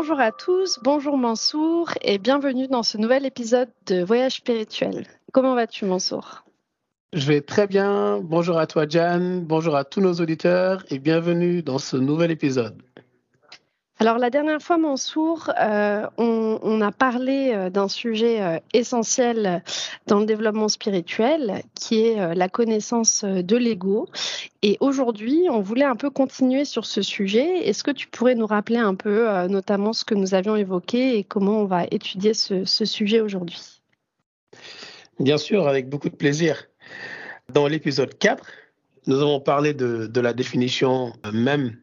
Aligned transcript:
Bonjour 0.00 0.20
à 0.20 0.32
tous, 0.32 0.78
bonjour 0.82 1.18
Mansour 1.18 1.90
et 2.00 2.16
bienvenue 2.16 2.68
dans 2.68 2.82
ce 2.82 2.96
nouvel 2.96 3.26
épisode 3.26 3.68
de 3.84 4.02
Voyage 4.02 4.36
spirituel. 4.36 5.06
Comment 5.30 5.54
vas-tu 5.54 5.84
Mansour? 5.84 6.42
Je 7.12 7.26
vais 7.26 7.42
très 7.42 7.66
bien. 7.66 8.18
Bonjour 8.22 8.56
à 8.56 8.66
toi 8.66 8.88
Jan, 8.88 9.42
bonjour 9.42 9.76
à 9.76 9.84
tous 9.84 10.00
nos 10.00 10.14
auditeurs 10.14 10.86
et 10.88 10.98
bienvenue 10.98 11.62
dans 11.62 11.76
ce 11.76 11.98
nouvel 11.98 12.30
épisode. 12.30 12.80
Alors 14.02 14.16
la 14.16 14.30
dernière 14.30 14.62
fois, 14.62 14.78
Mansour, 14.78 15.50
euh, 15.60 16.06
on, 16.16 16.80
a 16.80 16.90
parlé 16.90 17.52
euh, 17.52 17.68
d'un 17.68 17.86
sujet 17.86 18.40
euh, 18.40 18.58
essentiel 18.72 19.62
dans 20.06 20.20
le 20.20 20.24
développement 20.24 20.68
spirituel, 20.68 21.60
qui 21.74 22.06
est 22.06 22.34
la 22.34 22.48
connaissance 22.48 23.24
de 23.26 23.56
l'ego. 23.58 24.08
Et 24.62 24.78
aujourd'hui, 24.80 25.48
on 25.50 25.60
voulait 25.60 25.84
un 25.84 25.96
peu 25.96 26.08
continuer 26.08 26.64
sur 26.64 26.86
ce 26.86 27.02
sujet. 27.02 27.68
Est-ce 27.68 27.84
que 27.84 27.90
tu 27.90 28.08
pourrais 28.08 28.34
nous 28.34 28.46
rappeler 28.46 28.78
un 28.78 28.94
peu, 28.94 29.28
notamment 29.48 29.92
ce 29.92 30.06
que 30.06 30.14
nous 30.14 30.32
avions 30.32 30.56
évoqué 30.56 31.18
et 31.18 31.24
comment 31.24 31.60
on 31.60 31.66
va 31.66 31.84
étudier 31.90 32.32
ce, 32.32 32.64
sujet 32.64 33.20
aujourd'hui? 33.20 33.82
Bien 35.18 35.36
sûr, 35.36 35.68
avec 35.68 35.90
beaucoup 35.90 36.08
de 36.08 36.16
plaisir. 36.16 36.64
Dans 37.52 37.66
l'épisode 37.66 38.16
4, 38.16 38.46
nous 39.06 39.20
avons 39.20 39.40
parlé 39.40 39.74
de, 39.74 40.20
la 40.20 40.32
définition 40.32 41.12
même 41.32 41.76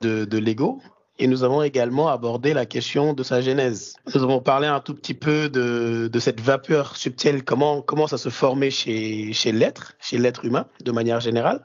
de 0.00 0.38
l'ego, 0.38 0.80
et 1.22 1.28
nous 1.28 1.44
avons 1.44 1.62
également 1.62 2.08
abordé 2.08 2.52
la 2.52 2.66
question 2.66 3.12
de 3.12 3.22
sa 3.22 3.40
genèse. 3.40 3.94
Nous 4.12 4.24
avons 4.24 4.40
parlé 4.40 4.66
un 4.66 4.80
tout 4.80 4.92
petit 4.92 5.14
peu 5.14 5.48
de, 5.48 6.10
cette 6.18 6.40
vapeur 6.40 6.96
subtile, 6.96 7.44
comment, 7.44 7.80
comment 7.80 8.08
ça 8.08 8.18
se 8.18 8.28
formait 8.28 8.72
chez, 8.72 9.32
chez 9.32 9.52
l'être, 9.52 9.94
chez 10.00 10.18
l'être 10.18 10.44
humain 10.44 10.66
de 10.84 10.90
manière 10.90 11.20
générale, 11.20 11.64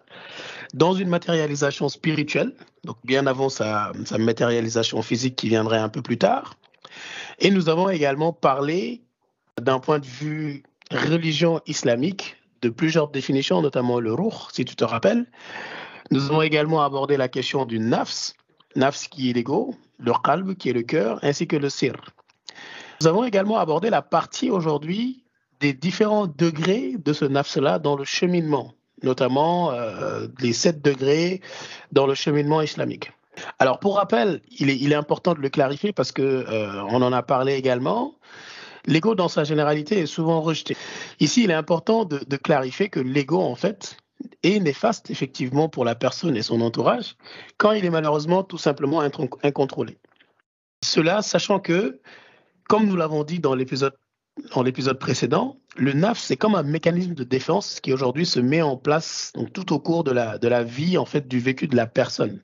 dans 0.76 0.94
une 0.94 1.10
matérialisation 1.10 1.90
spirituelle, 1.90 2.54
donc 2.84 2.98
bien 3.04 3.26
avant 3.26 3.50
sa, 3.50 3.94
sa 4.06 4.20
matérialisation 4.20 5.02
physique 5.02 5.36
qui 5.36 5.50
viendrait 5.50 5.80
un 5.80 5.90
peu 5.90 6.04
plus 6.04 6.20
tard. 6.20 6.54
Et 7.40 7.50
nous 7.50 7.68
avons 7.68 7.90
également 7.90 8.34
parlé 8.34 9.02
d'un 9.60 9.80
point 9.80 9.98
de 9.98 10.06
vue 10.06 10.62
religion 10.92 11.62
islamique 11.66 12.36
de 12.62 12.70
plusieurs 12.70 13.08
définitions, 13.08 13.64
notamment 13.64 14.00
le 14.00 14.14
ruh, 14.14 14.52
si 14.54 14.66
tu 14.66 14.76
te 14.76 14.84
rappelles. 14.84 15.26
Nous 16.12 16.26
avons 16.26 16.44
également 16.44 16.84
abordé 16.84 17.18
la 17.18 17.28
question 17.28 17.66
du 17.66 17.80
nafs, 17.80 18.36
nafs 18.78 19.10
qui 19.10 19.30
est 19.30 19.34
l'ego, 19.34 19.76
le 20.00 20.14
qalb 20.24 20.56
qui 20.56 20.70
est 20.70 20.74
le 20.74 20.84
cœur, 20.84 21.20
ainsi 21.24 21.48
que 21.48 21.58
le 21.58 21.70
sir. 21.70 21.94
Nous 23.02 23.08
avons 23.08 23.24
également 23.24 23.58
abordé 23.58 23.90
la 23.90 24.02
partie 24.02 24.50
aujourd'hui 24.50 25.24
des 25.60 25.74
différents 25.74 26.28
degrés 26.28 26.96
de 26.98 27.14
ce 27.14 27.26
nafs-là 27.26 27.80
dans 27.80 27.96
le 27.96 28.06
cheminement, 28.06 28.74
notamment 29.04 29.72
euh, 29.72 30.28
les 30.40 30.54
sept 30.54 30.82
degrés 30.82 31.42
dans 31.92 32.08
le 32.08 32.14
cheminement 32.14 32.62
islamique. 32.62 33.12
Alors 33.60 33.80
pour 33.80 33.98
rappel, 33.98 34.42
il 34.60 34.70
est, 34.70 34.96
important 34.96 35.34
de 35.34 35.40
le 35.40 35.50
clarifier 35.50 35.94
parce 35.94 36.12
que 36.12 36.22
euh, 36.22 36.84
on 36.90 37.02
en 37.02 37.14
a 37.14 37.22
parlé 37.22 37.54
également. 37.54 38.16
L'ego 38.86 39.16
dans 39.16 39.28
sa 39.28 39.44
généralité 39.44 40.00
est 40.00 40.06
souvent 40.06 40.42
rejeté. 40.42 40.78
Ici, 41.20 41.44
il 41.44 41.52
est 41.52 41.56
important 41.56 42.06
de, 42.06 42.20
de 42.26 42.38
clarifier 42.38 42.90
que 42.90 43.00
l'ego, 43.00 43.42
en 43.42 43.56
fait, 43.56 43.98
est 44.44 44.60
néfaste 44.60 45.10
effectivement 45.10 45.70
pour 45.70 45.86
la 45.86 45.96
personne 45.96 46.36
et 46.36 46.42
son 46.42 46.62
entourage 46.62 47.16
quand 47.58 47.72
il 47.72 47.86
est 47.86 47.90
malheureusement 47.90 48.44
tout 48.44 48.58
simplement 48.58 49.02
incontrôlé. 49.44 49.98
Cela 50.84 51.22
sachant 51.22 51.60
que, 51.60 52.00
comme 52.68 52.88
nous 52.88 52.96
l'avons 52.96 53.24
dit 53.24 53.40
dans 53.40 53.56
l'épisode 53.56 53.94
précédent, 55.00 55.58
le 55.76 55.94
NAF, 55.94 56.20
c'est 56.20 56.38
comme 56.38 56.56
un 56.56 56.64
mécanisme 56.64 57.14
de 57.14 57.24
défense 57.24 57.80
qui 57.80 57.94
aujourd'hui 57.94 58.26
se 58.26 58.40
met 58.40 58.62
en 58.62 58.78
place 58.78 59.32
donc, 59.36 59.54
tout 59.54 59.74
au 59.74 59.80
cours 59.80 60.04
de 60.04 60.12
la, 60.12 60.38
de 60.38 60.48
la 60.48 60.64
vie, 60.64 60.98
en 60.98 61.06
fait, 61.06 61.28
du 61.28 61.40
vécu 61.40 61.68
de 61.68 61.76
la 61.76 61.88
personne. 61.88 62.42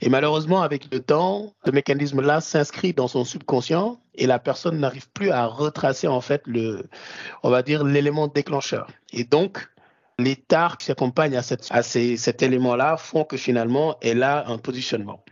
Et 0.00 0.08
malheureusement, 0.08 0.62
avec 0.62 0.92
le 0.92 1.00
temps, 1.00 1.52
ce 1.64 1.70
mécanisme-là 1.70 2.40
s'inscrit 2.40 2.92
dans 2.92 3.08
son 3.08 3.24
subconscient 3.24 4.00
et 4.14 4.26
la 4.26 4.38
personne 4.38 4.78
n'arrive 4.78 5.10
plus 5.10 5.30
à 5.30 5.46
retracer, 5.46 6.06
en 6.06 6.20
fait, 6.20 6.42
le, 6.46 6.84
on 7.42 7.50
va 7.50 7.62
dire, 7.62 7.84
l'élément 7.84 8.28
déclencheur. 8.28 8.88
Et 9.12 9.24
donc, 9.24 9.68
tares 10.36 10.78
qui 10.78 10.86
s'accompagnent 10.86 11.36
à, 11.36 11.82
cet 11.82 12.42
élément-là 12.42 12.96
font 12.96 13.24
que 13.24 13.36
finalement, 13.36 13.96
elle 14.02 14.22
a 14.22 14.48
un 14.48 14.58
positionnement. 14.58 15.22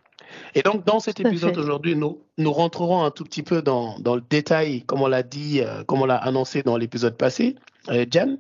Et 0.55 0.63
donc, 0.63 0.85
dans 0.85 1.01
cet 1.01 1.21
épisode 1.21 1.57
aujourd'hui, 1.57 1.97
nous, 1.97 2.23
nous 2.37 2.53
rentrerons 2.53 3.03
un 3.03 3.11
tout 3.11 3.25
petit 3.25 3.43
peu 3.43 3.63
dans, 3.63 3.97
le 4.05 4.21
détail, 4.21 4.83
comme 4.83 5.03
on 5.03 5.07
l'a 5.07 5.23
dit, 5.23 5.61
euh, 5.61 5.85
comme 5.85 6.03
on 6.03 6.07
l'a 6.07 6.17
annoncé 6.17 6.63
dans 6.63 6.77
l'épisode 6.77 7.17
passé, 7.17 7.57
euh, 7.91 8.05
Jan, 8.11 8.37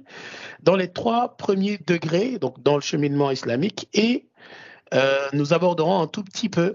dans 0.62 0.76
les 0.76 0.88
trois 0.92 1.36
premiers 1.36 1.78
degrés, 1.86 2.38
donc 2.38 2.62
dans 2.62 2.74
le 2.74 2.80
cheminement 2.80 3.30
islamique, 3.30 3.88
et 3.94 4.26
euh, 4.94 5.28
nous 5.32 5.52
aborderons 5.52 6.00
un 6.00 6.06
tout 6.06 6.22
petit 6.22 6.48
peu 6.48 6.74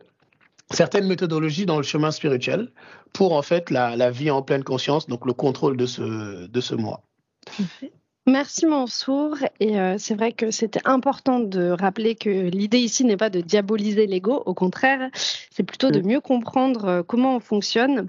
certaines 0.71 1.07
méthodologies 1.07 1.65
dans 1.65 1.77
le 1.77 1.83
chemin 1.83 2.11
spirituel 2.11 2.71
pour 3.11 3.33
en 3.33 3.41
fait 3.41 3.69
la, 3.69 4.11
vie 4.11 4.31
en 4.31 4.41
pleine 4.41 4.63
conscience, 4.63 5.07
donc 5.07 5.25
le 5.25 5.33
contrôle 5.33 5.77
de 5.77 5.85
ce, 5.85 6.47
de 6.47 6.61
ce 6.61 6.75
moi. 6.75 7.03
Merci 8.25 8.65
Mansour. 8.65 9.35
Et 9.59 9.79
euh, 9.79 9.97
c'est 9.97 10.15
vrai 10.15 10.31
que 10.31 10.49
c'était 10.49 10.81
important 10.85 11.39
de 11.39 11.69
rappeler 11.69 12.15
que 12.15 12.29
l'idée 12.29 12.79
ici 12.79 13.03
n'est 13.03 13.17
pas 13.17 13.29
de 13.29 13.41
diaboliser 13.41 14.07
l'ego, 14.07 14.41
au 14.45 14.53
contraire, 14.53 15.09
c'est 15.13 15.63
plutôt 15.63 15.91
de 15.91 15.99
mm. 15.99 16.07
mieux 16.07 16.21
comprendre 16.21 16.85
euh, 16.85 17.03
comment 17.03 17.35
on 17.35 17.39
fonctionne 17.41 18.07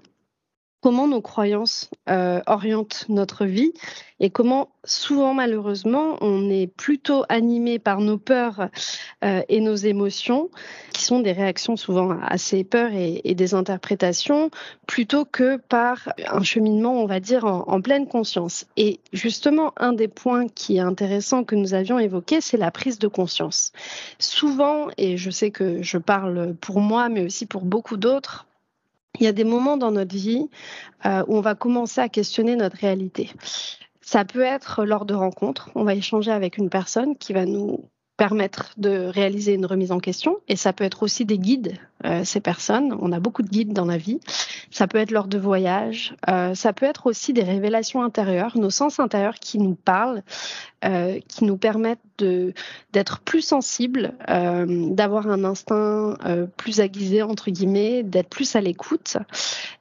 comment 0.84 1.08
nos 1.08 1.22
croyances 1.22 1.88
euh, 2.10 2.42
orientent 2.44 3.06
notre 3.08 3.46
vie 3.46 3.72
et 4.20 4.28
comment 4.28 4.68
souvent 4.84 5.32
malheureusement 5.32 6.18
on 6.20 6.50
est 6.50 6.66
plutôt 6.66 7.24
animé 7.30 7.78
par 7.78 8.00
nos 8.00 8.18
peurs 8.18 8.68
euh, 9.24 9.40
et 9.48 9.62
nos 9.62 9.76
émotions 9.76 10.50
qui 10.92 11.02
sont 11.02 11.20
des 11.20 11.32
réactions 11.32 11.78
souvent 11.78 12.18
à 12.20 12.36
ces 12.36 12.64
peurs 12.64 12.92
et, 12.92 13.34
des 13.34 13.54
interprétations 13.54 14.50
plutôt 14.86 15.24
que 15.24 15.56
par 15.56 16.12
un 16.26 16.42
cheminement 16.42 16.92
on 17.02 17.06
va 17.06 17.18
dire 17.18 17.46
en, 17.46 17.64
en, 17.66 17.80
pleine 17.80 18.06
conscience. 18.06 18.66
Et 18.76 19.00
justement 19.14 19.72
un 19.78 19.94
des 19.94 20.08
points 20.08 20.48
qui 20.48 20.76
est 20.76 20.80
intéressant 20.80 21.44
que 21.44 21.54
nous 21.54 21.72
avions 21.72 21.98
évoqué 21.98 22.42
c'est 22.42 22.58
la 22.58 22.70
prise 22.70 22.98
de 22.98 23.08
conscience. 23.08 23.72
Souvent 24.18 24.88
et 24.98 25.16
je 25.16 25.30
sais 25.30 25.50
que 25.50 25.82
je 25.82 25.96
parle 25.96 26.54
pour 26.60 26.80
moi 26.80 27.08
mais 27.08 27.24
aussi 27.24 27.46
pour 27.46 27.62
beaucoup 27.62 27.96
d'autres 27.96 28.46
il 29.18 29.24
y 29.24 29.28
a 29.28 29.32
des 29.32 29.44
moments 29.44 29.76
dans 29.76 29.90
notre 29.90 30.14
vie 30.14 30.48
euh, 31.06 31.22
où 31.28 31.36
on 31.36 31.40
va 31.40 31.54
commencer 31.54 32.00
à 32.00 32.08
questionner 32.08 32.56
notre 32.56 32.76
réalité. 32.76 33.30
Ça 34.00 34.24
peut 34.24 34.42
être 34.42 34.84
lors 34.84 35.04
de 35.04 35.14
rencontres, 35.14 35.70
on 35.74 35.84
va 35.84 35.94
échanger 35.94 36.30
avec 36.30 36.58
une 36.58 36.68
personne 36.68 37.16
qui 37.16 37.32
va 37.32 37.46
nous 37.46 37.88
permettre 38.16 38.74
de 38.76 39.06
réaliser 39.06 39.54
une 39.54 39.66
remise 39.66 39.92
en 39.92 39.98
question. 39.98 40.38
Et 40.48 40.56
ça 40.56 40.72
peut 40.72 40.84
être 40.84 41.02
aussi 41.02 41.24
des 41.24 41.38
guides, 41.38 41.78
ces 42.24 42.40
personnes. 42.40 42.96
On 43.00 43.12
a 43.12 43.20
beaucoup 43.20 43.42
de 43.42 43.48
guides 43.48 43.72
dans 43.72 43.86
la 43.86 43.96
vie. 43.96 44.20
Ça 44.74 44.88
peut 44.88 44.98
être 44.98 45.12
lors 45.12 45.28
de 45.28 45.38
voyages. 45.38 46.16
Euh, 46.28 46.56
ça 46.56 46.72
peut 46.72 46.86
être 46.86 47.06
aussi 47.06 47.32
des 47.32 47.44
révélations 47.44 48.02
intérieures, 48.02 48.58
nos 48.58 48.70
sens 48.70 48.98
intérieurs 48.98 49.36
qui 49.36 49.58
nous 49.58 49.76
parlent, 49.76 50.24
euh, 50.84 51.20
qui 51.28 51.44
nous 51.44 51.56
permettent 51.56 52.00
d'être 52.18 53.20
plus 53.20 53.40
sensibles, 53.42 54.12
euh, 54.28 54.66
d'avoir 54.90 55.28
un 55.28 55.44
instinct 55.44 56.16
euh, 56.24 56.46
plus 56.56 56.80
aiguisé 56.80 57.22
entre 57.22 57.50
guillemets, 57.50 58.02
d'être 58.02 58.28
plus 58.28 58.54
à 58.54 58.60
l'écoute. 58.60 59.16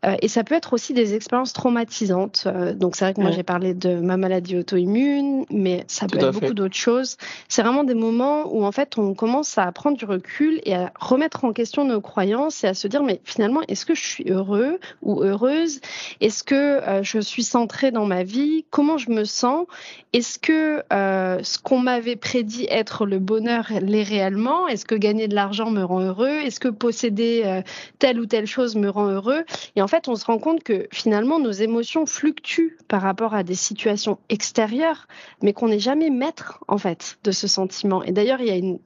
Euh, 0.05 0.15
et 0.21 0.27
ça 0.27 0.43
peut 0.43 0.55
être 0.55 0.73
aussi 0.73 0.93
des 0.93 1.13
expériences 1.13 1.53
traumatisantes. 1.53 2.47
donc 2.75 2.95
c'est 2.95 3.05
vrai 3.05 3.13
que 3.13 3.21
moi 3.21 3.31
j'ai 3.31 3.43
parlé 3.43 3.73
de 3.73 3.95
ma 3.95 4.17
maladie 4.17 4.57
auto-immune, 4.57 5.45
mais 5.51 5.83
ça 5.87 6.07
peut 6.07 6.17
être 6.17 6.31
beaucoup 6.31 6.53
d'autres 6.53 6.75
choses. 6.75 7.17
C'est 7.47 7.61
vraiment 7.61 7.83
des 7.83 7.93
moments 7.93 8.51
où 8.53 8.63
en 8.65 8.71
fait 8.71 8.97
on 8.97 9.13
commence 9.13 9.57
à 9.57 9.71
prendre 9.71 9.97
du 9.97 10.05
recul 10.05 10.59
et 10.63 10.75
à 10.75 10.91
remettre 10.99 11.45
en 11.45 11.53
question 11.53 11.85
nos 11.85 12.01
croyances 12.01 12.12
et 12.21 12.67
à 12.67 12.73
se 12.73 12.87
dire 12.87 13.03
mais 13.03 13.21
finalement 13.23 13.61
est-ce 13.67 13.85
que 13.85 13.95
je 13.95 14.03
suis 14.03 14.29
heureux 14.29 14.79
ou 15.01 15.21
heureuse? 15.23 15.79
Est-ce 16.21 16.43
que 16.43 16.55
euh, 16.55 17.03
je 17.03 17.19
suis 17.19 17.43
centrée 17.43 17.91
dans 17.91 18.05
ma 18.05 18.23
vie? 18.23 18.65
Comment 18.69 18.97
je 18.97 19.09
me 19.11 19.23
sens? 19.23 19.65
Est-ce 20.13 20.37
que 20.37 20.83
euh, 20.93 21.39
ce 21.43 21.57
qu'on 21.57 21.79
m'avait 21.79 22.15
prédit 22.15 22.67
être 22.69 23.05
le 23.05 23.19
bonheur 23.19 23.67
l'est 23.81 24.03
réellement? 24.03 24.67
Est-ce 24.67 24.85
que 24.85 24.95
gagner 24.95 25.27
de 25.27 25.35
l'argent 25.35 25.71
me 25.71 25.83
rend 25.83 26.01
heureux? 26.01 26.39
Est-ce 26.43 26.59
que 26.59 26.69
posséder 26.69 27.43
euh, 27.45 27.61
telle 27.99 28.19
ou 28.19 28.25
telle 28.25 28.45
chose 28.45 28.75
me 28.75 28.89
rend 28.89 29.07
heureux? 29.07 29.43
Et 29.75 29.81
en 29.81 29.87
fait 29.87 30.07
on 30.07 30.15
se 30.15 30.25
rend 30.25 30.37
compte 30.37 30.63
que 30.63 30.87
finalement 30.91 31.39
nos 31.39 31.51
émotions 31.51 32.05
fluctuent 32.05 32.77
par 32.87 33.01
rapport 33.01 33.33
à 33.33 33.43
des 33.43 33.55
situations 33.55 34.19
extérieures, 34.29 35.07
mais 35.41 35.53
qu'on 35.53 35.67
n'est 35.67 35.79
jamais 35.79 36.09
maître 36.09 36.63
en 36.67 36.77
fait 36.77 37.17
de 37.23 37.31
ce 37.31 37.47
sentiment. 37.47 38.03
Et 38.03 38.11
d'ailleurs, 38.11 38.41
il 38.41 38.47
y 38.47 38.51
a 38.51 38.55
une, 38.55 38.79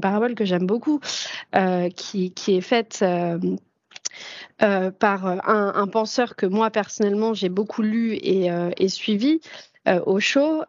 parabole 0.00 0.34
que 0.34 0.44
j'aime 0.44 0.66
beaucoup 0.66 1.00
euh, 1.54 1.88
qui, 1.90 2.32
est 2.48 2.60
Euh, 2.72 3.38
euh, 4.62 4.90
par 4.90 5.26
un, 5.26 5.86
penseur 5.86 6.36
que 6.36 6.44
moi 6.44 6.70
personnellement 6.70 7.32
j'ai 7.32 7.48
beaucoup 7.48 7.80
lu 7.82 8.14
et, 8.14 8.88
suivi, 8.88 9.40
au 10.06 10.20
show 10.20 10.62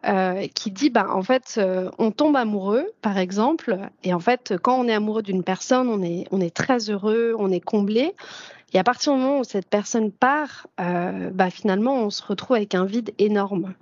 qui 0.54 0.70
dit 0.70 0.88
bah 0.88 1.08
en 1.10 1.22
fait 1.22 1.60
on 1.98 2.10
tombe 2.10 2.36
amoureux 2.36 2.86
par 3.02 3.18
exemple 3.18 3.78
et 4.02 4.14
en 4.14 4.20
fait 4.20 4.54
quand 4.62 4.80
on 4.80 4.88
est 4.88 4.94
amoureux 4.94 5.22
d'une 5.22 5.44
personne 5.44 5.88
on 5.88 6.02
est 6.02 6.24
on 6.30 6.40
est 6.40 6.54
très 6.54 6.90
heureux 6.90 7.34
on 7.38 7.50
est 7.50 7.60
comblé. 7.60 8.14
Et 8.72 8.78
à 8.78 8.84
partir 8.84 9.12
du 9.12 9.20
moment 9.20 9.40
où 9.40 9.44
cette 9.44 9.68
personne 9.68 10.10
part 10.10 10.66
bah 10.78 11.50
finalement 11.50 11.96
on 11.96 12.10
se 12.10 12.22
retrouve 12.22 12.56
avec 12.56 12.74
un 12.74 12.86
vide 12.86 13.12
énorme 13.18 13.74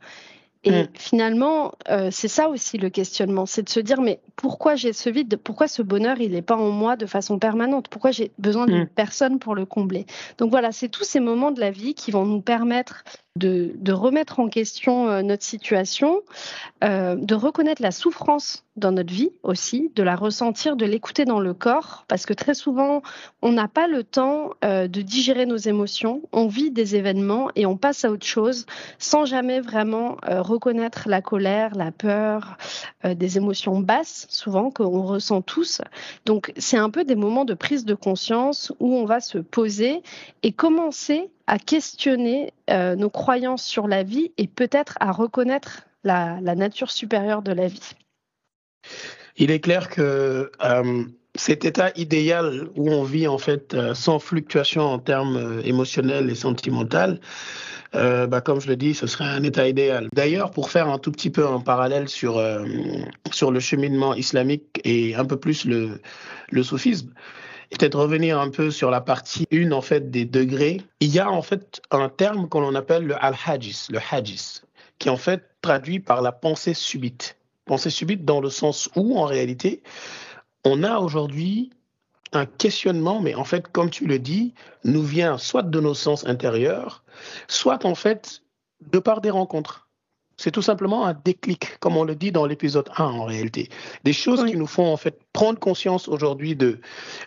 Et 0.64 0.84
mm. 0.84 0.88
finalement, 0.94 1.72
euh, 1.88 2.10
c'est 2.10 2.28
ça 2.28 2.48
aussi 2.48 2.76
le 2.76 2.90
questionnement, 2.90 3.46
c'est 3.46 3.62
de 3.62 3.68
se 3.70 3.80
dire 3.80 4.00
mais 4.02 4.20
pourquoi 4.36 4.74
j'ai 4.74 4.92
ce 4.92 5.08
vide? 5.08 5.38
Pourquoi 5.42 5.68
ce 5.68 5.80
bonheur 5.80 6.20
il 6.20 6.32
n'est 6.32 6.42
pas 6.42 6.56
en 6.56 6.70
moi 6.70 6.96
de 6.96 7.06
façon 7.06 7.38
permanente? 7.38 7.88
Pourquoi 7.88 8.10
j'ai 8.10 8.30
besoin 8.38 8.66
d'une 8.66 8.84
mm. 8.84 8.88
personne 8.88 9.38
pour 9.38 9.54
le 9.54 9.64
combler? 9.64 10.04
Donc 10.38 10.50
voilà, 10.50 10.70
c'est 10.72 10.88
tous 10.88 11.04
ces 11.04 11.20
moments 11.20 11.50
de 11.50 11.60
la 11.60 11.70
vie 11.70 11.94
qui 11.94 12.10
vont 12.10 12.26
nous 12.26 12.42
permettre 12.42 13.04
de, 13.36 13.92
remettre 13.92 14.40
en 14.40 14.48
question 14.48 15.08
euh, 15.08 15.22
notre 15.22 15.44
situation, 15.44 16.22
euh, 16.82 17.14
de 17.14 17.34
reconnaître 17.34 17.80
la 17.80 17.92
souffrance 17.92 18.64
dans 18.76 18.92
notre 18.92 19.12
vie 19.12 19.30
aussi, 19.42 19.92
de 19.94 20.02
la 20.02 20.16
ressentir, 20.16 20.74
de 20.74 20.86
l'écouter 20.86 21.24
dans 21.24 21.38
le 21.38 21.54
corps, 21.54 22.04
parce 22.08 22.26
que 22.26 22.32
très 22.32 22.54
souvent, 22.54 23.02
on 23.42 23.52
n'a 23.52 23.68
pas 23.68 23.86
le 23.86 24.02
temps 24.02 24.50
euh, 24.64 24.88
de 24.88 25.02
digérer 25.02 25.46
nos 25.46 25.56
émotions, 25.56 26.22
on 26.32 26.48
vit 26.48 26.70
des 26.70 26.96
événements 26.96 27.50
et 27.54 27.66
on 27.66 27.76
passe 27.76 28.04
à 28.04 28.10
autre 28.10 28.26
chose 28.26 28.66
sans 28.98 29.26
jamais 29.26 29.60
vraiment 29.60 30.16
reconnaître 30.26 31.08
la 31.08 31.20
colère, 31.20 31.74
la 31.74 31.92
peur, 31.92 32.56
des 33.04 33.36
émotions 33.36 33.80
basses, 33.80 34.26
souvent, 34.28 34.70
qu'on 34.70 35.02
ressent 35.02 35.42
tous. 35.42 35.82
Donc, 36.26 36.52
c'est 36.56 36.76
un 36.76 36.90
peu 36.90 37.04
des 37.04 37.16
moments 37.16 37.44
de 37.44 37.54
prise 37.54 37.84
de 37.84 37.94
conscience 37.94 38.72
où 38.80 38.94
on 38.94 39.04
va 39.04 39.20
se 39.20 39.38
poser 39.38 40.02
et 40.42 40.52
commencer 40.52 41.30
à 41.50 41.58
questionner 41.58 42.52
euh, 42.70 42.94
nos 42.94 43.10
croyances 43.10 43.64
sur 43.64 43.88
la 43.88 44.04
vie 44.04 44.30
et 44.38 44.46
peut-être 44.46 44.94
à 45.00 45.10
reconnaître 45.10 45.82
la, 46.04 46.40
nature 46.40 46.92
supérieure 46.92 47.42
de 47.42 47.50
la 47.50 47.66
vie. 47.66 47.90
Il 49.36 49.50
est 49.50 49.58
clair 49.58 49.88
que 49.88 50.52
euh, 50.62 51.04
cet 51.34 51.64
état 51.64 51.90
idéal 51.96 52.68
où 52.76 52.88
on 52.90 53.02
vit 53.02 53.26
en 53.26 53.38
fait 53.38 53.74
euh, 53.74 53.94
sans 53.94 54.20
fluctuation 54.20 54.82
en 54.82 55.00
termes 55.00 55.60
émotionnels 55.64 56.30
et 56.30 56.36
sentimentaux, 56.36 57.18
bah, 57.92 58.40
comme 58.40 58.60
je 58.60 58.68
le 58.68 58.76
dis, 58.76 58.94
ce 58.94 59.08
serait 59.08 59.24
un 59.24 59.42
état 59.42 59.66
idéal. 59.66 60.06
D'ailleurs, 60.12 60.52
pour 60.52 60.70
faire 60.70 60.86
un 60.88 60.98
tout 60.98 61.10
petit 61.10 61.30
peu 61.30 61.44
un 61.48 61.58
parallèle 61.58 62.08
sur, 62.08 62.40
sur 63.32 63.50
le 63.50 63.58
cheminement 63.58 64.14
islamique 64.14 64.80
et 64.84 65.16
un 65.16 65.24
peu 65.24 65.36
plus 65.36 65.64
le, 65.64 66.00
le 66.52 66.62
soufisme, 66.62 67.12
peut-être 67.70 67.98
revenir 67.98 68.38
un 68.40 68.50
peu 68.50 68.70
sur 68.70 68.90
la 68.90 69.00
partie 69.00 69.46
une 69.50 69.72
en 69.72 69.80
fait 69.80 70.10
des 70.10 70.24
degrés. 70.24 70.82
Il 71.00 71.08
y 71.08 71.18
a 71.18 71.30
en 71.30 71.42
fait 71.42 71.80
un 71.90 72.08
terme 72.08 72.48
qu'on 72.48 72.74
appelle 72.74 73.04
le 73.04 73.22
al-hajis, 73.22 73.86
le 73.90 73.98
hajis, 74.10 74.62
qui 74.98 75.08
est 75.08 75.10
en 75.10 75.16
fait 75.16 75.42
traduit 75.62 76.00
par 76.00 76.22
la 76.22 76.32
pensée 76.32 76.74
subite. 76.74 77.36
Pensée 77.64 77.90
subite 77.90 78.24
dans 78.24 78.40
le 78.40 78.50
sens 78.50 78.90
où 78.96 79.18
en 79.18 79.24
réalité 79.24 79.82
on 80.64 80.82
a 80.82 80.98
aujourd'hui 80.98 81.70
un 82.32 82.46
questionnement, 82.46 83.20
mais 83.20 83.34
en 83.34 83.44
fait, 83.44 83.68
comme 83.68 83.90
tu 83.90 84.06
le 84.06 84.18
dis, 84.18 84.54
nous 84.84 85.02
vient 85.02 85.38
soit 85.38 85.62
de 85.62 85.80
nos 85.80 85.94
sens 85.94 86.26
intérieurs, 86.26 87.02
soit 87.48 87.84
en 87.84 87.94
fait 87.94 88.42
de 88.92 88.98
par 88.98 89.20
des 89.20 89.30
rencontres. 89.30 89.88
C'est 90.40 90.52
tout 90.52 90.62
simplement 90.62 91.04
un 91.04 91.12
déclic, 91.12 91.78
comme 91.80 91.98
on 91.98 92.04
le 92.04 92.14
dit 92.14 92.32
dans 92.32 92.46
l'épisode 92.46 92.88
1 92.96 93.04
en 93.04 93.24
réalité. 93.24 93.68
Des 94.04 94.14
choses 94.14 94.42
qui 94.46 94.56
nous 94.56 94.66
font 94.66 94.90
en 94.90 94.96
fait 94.96 95.20
prendre 95.34 95.58
conscience 95.58 96.08
aujourd'hui 96.08 96.56
de, 96.56 96.80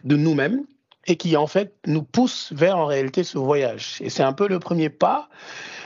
de 0.03 0.15
nous-mêmes 0.15 0.65
et 1.05 1.15
qui 1.15 1.37
en 1.37 1.45
fait 1.45 1.75
nous 1.85 2.01
poussent 2.01 2.51
vers 2.53 2.75
en 2.75 2.87
réalité 2.87 3.23
ce 3.23 3.37
voyage. 3.37 3.97
Et 4.01 4.09
c'est 4.09 4.23
un 4.23 4.33
peu 4.33 4.47
le 4.47 4.57
premier 4.57 4.89
pas. 4.89 5.29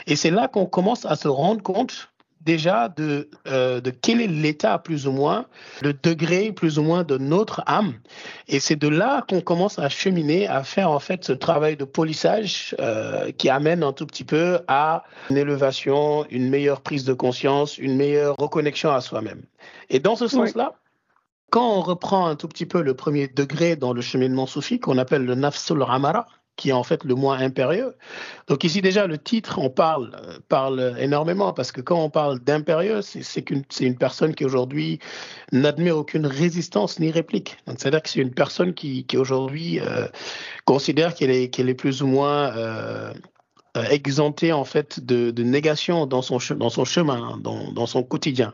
Et 0.05 0.15
c'est 0.15 0.31
là 0.31 0.47
qu'on 0.47 0.67
commence 0.67 1.05
à 1.05 1.17
se 1.17 1.27
rendre 1.27 1.61
compte 1.61 2.07
déjà 2.47 2.87
de, 2.87 3.29
euh, 3.47 3.81
de 3.81 3.91
quel 3.91 4.21
est 4.21 4.27
l'état 4.27 4.79
plus 4.79 5.05
ou 5.05 5.11
moins, 5.11 5.45
le 5.81 5.93
degré 5.93 6.53
plus 6.53 6.79
ou 6.79 6.81
moins 6.81 7.03
de 7.03 7.17
notre 7.17 7.61
âme. 7.67 7.93
Et 8.47 8.59
c'est 8.59 8.77
de 8.77 8.87
là 8.87 9.23
qu'on 9.29 9.41
commence 9.41 9.77
à 9.77 9.89
cheminer, 9.89 10.47
à 10.47 10.63
faire 10.63 10.89
en 10.89 10.99
fait 10.99 11.25
ce 11.25 11.33
travail 11.33 11.75
de 11.75 11.83
polissage 11.83 12.73
euh, 12.79 13.31
qui 13.33 13.49
amène 13.49 13.83
un 13.83 13.91
tout 13.91 14.07
petit 14.07 14.23
peu 14.23 14.59
à 14.69 15.03
une 15.29 15.37
élévation, 15.37 16.25
une 16.31 16.49
meilleure 16.49 16.81
prise 16.81 17.03
de 17.03 17.13
conscience, 17.13 17.77
une 17.77 17.97
meilleure 17.97 18.35
reconnexion 18.39 18.91
à 18.91 19.01
soi-même. 19.01 19.43
Et 19.89 19.99
dans 19.99 20.15
ce 20.15 20.27
sens-là, 20.27 20.75
quand 21.51 21.77
on 21.77 21.81
reprend 21.81 22.27
un 22.27 22.35
tout 22.35 22.47
petit 22.47 22.65
peu 22.65 22.81
le 22.81 22.93
premier 22.93 23.27
degré 23.27 23.75
dans 23.75 23.91
le 23.91 24.01
cheminement 24.01 24.47
soufi, 24.47 24.79
qu'on 24.79 24.97
appelle 24.97 25.25
le 25.25 25.35
nafsul 25.35 25.81
ramara, 25.81 26.25
qui 26.57 26.69
est 26.69 26.73
en 26.73 26.83
fait 26.83 27.03
le 27.05 27.15
moins 27.15 27.39
impérieux. 27.39 27.95
Donc 28.47 28.63
ici 28.63 28.81
déjà 28.81 29.07
le 29.07 29.17
titre 29.17 29.59
on 29.59 29.69
parle 29.69 30.11
parle 30.49 30.95
énormément 30.99 31.53
parce 31.53 31.71
que 31.71 31.79
quand 31.79 32.03
on 32.03 32.09
parle 32.09 32.39
d'impérieux 32.39 33.01
c'est 33.01 33.21
c'est 33.23 33.85
une 33.85 33.97
personne 33.97 34.35
qui 34.35 34.43
aujourd'hui 34.43 34.99
n'admet 35.51 35.91
aucune 35.91 36.25
résistance 36.25 36.99
ni 36.99 37.11
réplique. 37.11 37.57
C'est-à-dire 37.67 38.01
que 38.01 38.09
c'est 38.09 38.19
une 38.19 38.33
personne 38.33 38.73
qui, 38.73 39.05
qui 39.05 39.17
aujourd'hui 39.17 39.79
euh, 39.79 40.07
considère 40.65 41.13
qu'elle 41.13 41.31
est 41.31 41.49
qu'elle 41.49 41.69
est 41.69 41.75
plus 41.75 42.01
ou 42.01 42.07
moins 42.07 42.55
euh, 42.57 43.13
exemptée 43.91 44.51
en 44.51 44.65
fait 44.65 44.99
de, 45.05 45.29
de, 45.29 45.43
négation 45.43 46.07
dans 46.07 46.23
son 46.23 46.39
dans 46.55 46.69
son 46.69 46.85
chemin 46.85 47.37
dans, 47.41 47.71
dans 47.71 47.85
son 47.85 48.03
quotidien. 48.03 48.53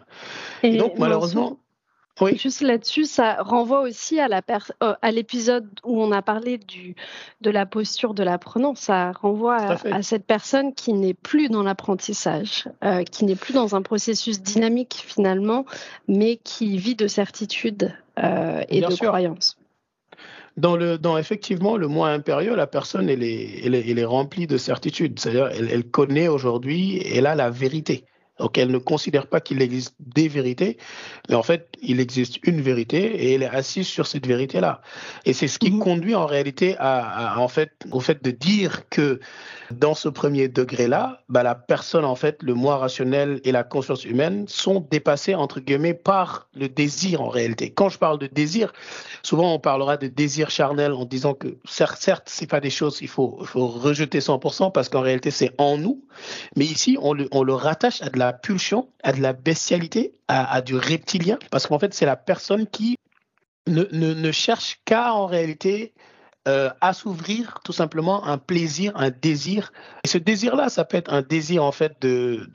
Et, 0.61 0.75
donc 0.77 0.99
malheureusement 0.99 1.57
oui. 2.21 2.38
Juste 2.38 2.62
là-dessus, 2.62 3.06
ça 3.06 3.38
renvoie 3.42 3.81
aussi 3.81 4.19
à, 4.19 4.27
la 4.27 4.42
euh, 4.83 4.94
à 5.01 5.12
l'épisode 5.12 5.68
où 5.83 6.01
on 6.01 6.12
a 6.12 6.21
parlé 6.21 6.60
du, 6.60 6.95
de 7.42 7.50
la 7.50 7.65
posture 7.65 8.13
de 8.13 8.21
l'apprenant. 8.21 8.75
Ça 8.75 9.13
renvoie 9.13 9.57
à, 9.57 10.01
cette 10.04 10.25
personne 10.25 10.75
qui 10.75 10.94
n'est 10.94 11.15
plus 11.15 11.50
dans 11.50 11.63
l'apprentissage, 11.63 12.65
euh, 12.83 13.04
qui 13.04 13.25
n'est 13.25 13.36
plus 13.36 13.54
dans 13.54 13.75
un 13.75 13.81
processus 13.81 14.42
dynamique 14.42 15.04
finalement, 15.07 15.65
mais 16.07 16.38
qui 16.38 16.77
vit 16.77 16.95
de 16.95 17.07
certitude 17.07 17.95
euh, 18.19 18.62
et 18.69 18.81
de 18.81 18.95
croyance. 18.95 19.57
Dans, 20.56 20.77
le, 20.77 21.00
dans 21.00 21.18
effectivement 21.18 21.77
le 21.77 21.88
moi 21.88 22.09
impérieux, 22.09 22.56
la 22.56 22.68
personne 22.68 23.09
elle 23.09 23.24
est, 23.24 23.66
elle 23.66 23.74
est, 23.74 24.06
remplie 24.06 24.45
de 24.45 24.57
certitude. 24.57 25.19
C'est-à-dire 25.19 25.48
elle, 25.48 25.68
elle 25.71 25.83
connaît 25.83 26.27
aujourd'hui, 26.27 27.01
elle 27.12 27.25
a 27.25 27.33
la 27.33 27.50
vérité. 27.50 28.06
Donc 28.39 28.57
elle 28.57 28.71
ne 28.71 28.77
considère 28.80 29.27
pas 29.27 29.41
qu'il 29.41 29.62
existe 29.62 29.95
des 30.00 30.27
vérités, 30.27 30.77
mais 31.30 31.35
en 31.35 31.44
fait, 31.44 31.69
il 31.81 32.00
existe 32.00 32.39
une 32.44 32.62
vérité 32.62 32.97
et 32.97 33.33
elle 33.33 33.44
est 33.44 33.50
assise 33.50 33.88
sur 33.88 34.07
cette 34.07 34.25
vérité-là. 34.25 34.81
Et 35.25 35.33
c'est 35.33 35.47
ce 35.47 35.59
qui 35.59 35.71
mhm. 35.71 35.80
conduit 35.80 36.15
en 36.15 36.25
réalité 36.25 36.75
à, 36.80 37.39
en 37.39 37.47
fait, 37.47 37.71
au 37.91 38.00
fait 38.00 38.24
de 38.24 38.31
dire 38.31 38.89
que 38.89 39.19
dans 39.71 39.94
ce 39.94 40.09
premier 40.09 40.47
degré-là, 40.47 41.21
bah, 41.30 41.44
la 41.44 41.56
personne, 41.56 42.06
en 42.06 42.15
fait, 42.15 42.41
le 42.41 42.53
moi 42.53 42.77
rationnel 42.77 43.39
et 43.44 43.51
la 43.51 43.63
conscience 43.63 44.03
humaine 44.03 44.45
sont 44.47 44.85
dépassés, 44.91 45.35
entre 45.35 45.59
guillemets, 45.59 45.94
par 45.94 46.47
le 46.56 46.69
désir 46.69 47.21
en 47.21 47.30
réalité. 47.30 47.71
Quand 47.71 47.89
je 47.89 47.97
parle 48.00 48.18
de 48.19 48.27
désir, 48.27 48.74
souvent 49.21 49.53
on 49.53 49.59
parlera 49.59 49.97
de 49.97 50.07
désir 50.07 50.50
charnel 50.50 50.94
en 50.94 51.06
disant 51.06 51.33
que 51.33 51.57
certes, 51.65 51.97
certes 52.00 52.27
c'est 52.27 52.47
pas 52.47 52.59
des 52.59 52.69
choses 52.69 52.97
qu'il 52.97 53.07
faut, 53.07 53.39
faut 53.44 53.68
rejeter 53.68 54.19
100% 54.19 54.71
parce 54.71 54.89
qu'en 54.89 55.01
réalité 55.01 55.31
c'est 55.31 55.52
en 55.57 55.78
nous, 55.78 56.04
mais 56.56 56.66
ici 56.66 56.97
on 57.02 57.13
le, 57.13 57.28
on 57.31 57.44
le 57.44 57.54
rattache 57.54 58.02
à 58.02 58.09
de 58.09 58.19
la 58.19 58.22
pulsion, 58.31 58.89
à 59.03 59.11
de 59.11 59.21
la 59.21 59.33
bestialité, 59.33 60.13
à, 60.27 60.61
du 60.61 60.75
reptilien, 60.75 61.37
parce 61.51 61.68
qu'en 61.68 61.80
fait, 61.80 61.94
c'est 61.94 62.06
la 62.06 62.15
personne 62.15 62.68
qui 62.68 62.95
ne, 63.68 63.83
ne, 63.92 64.31
cherche 64.31 64.80
qu'à, 64.85 65.13
en 65.13 65.25
réalité, 65.25 65.94
euh, 66.47 66.69
assouvrir 66.81 67.59
tout 67.63 67.73
simplement 67.73 68.25
un 68.25 68.37
plaisir, 68.37 68.94
un 68.95 69.09
désir. 69.09 69.73
Et 70.03 70.07
ce 70.07 70.18
désir-là, 70.18 70.69
ça 70.69 70.85
peut 70.85 70.97
être 70.97 71.11
un 71.11 71.21
désir 71.21 71.63
en 71.63 71.71
fait 71.71 71.95
de 72.01 72.47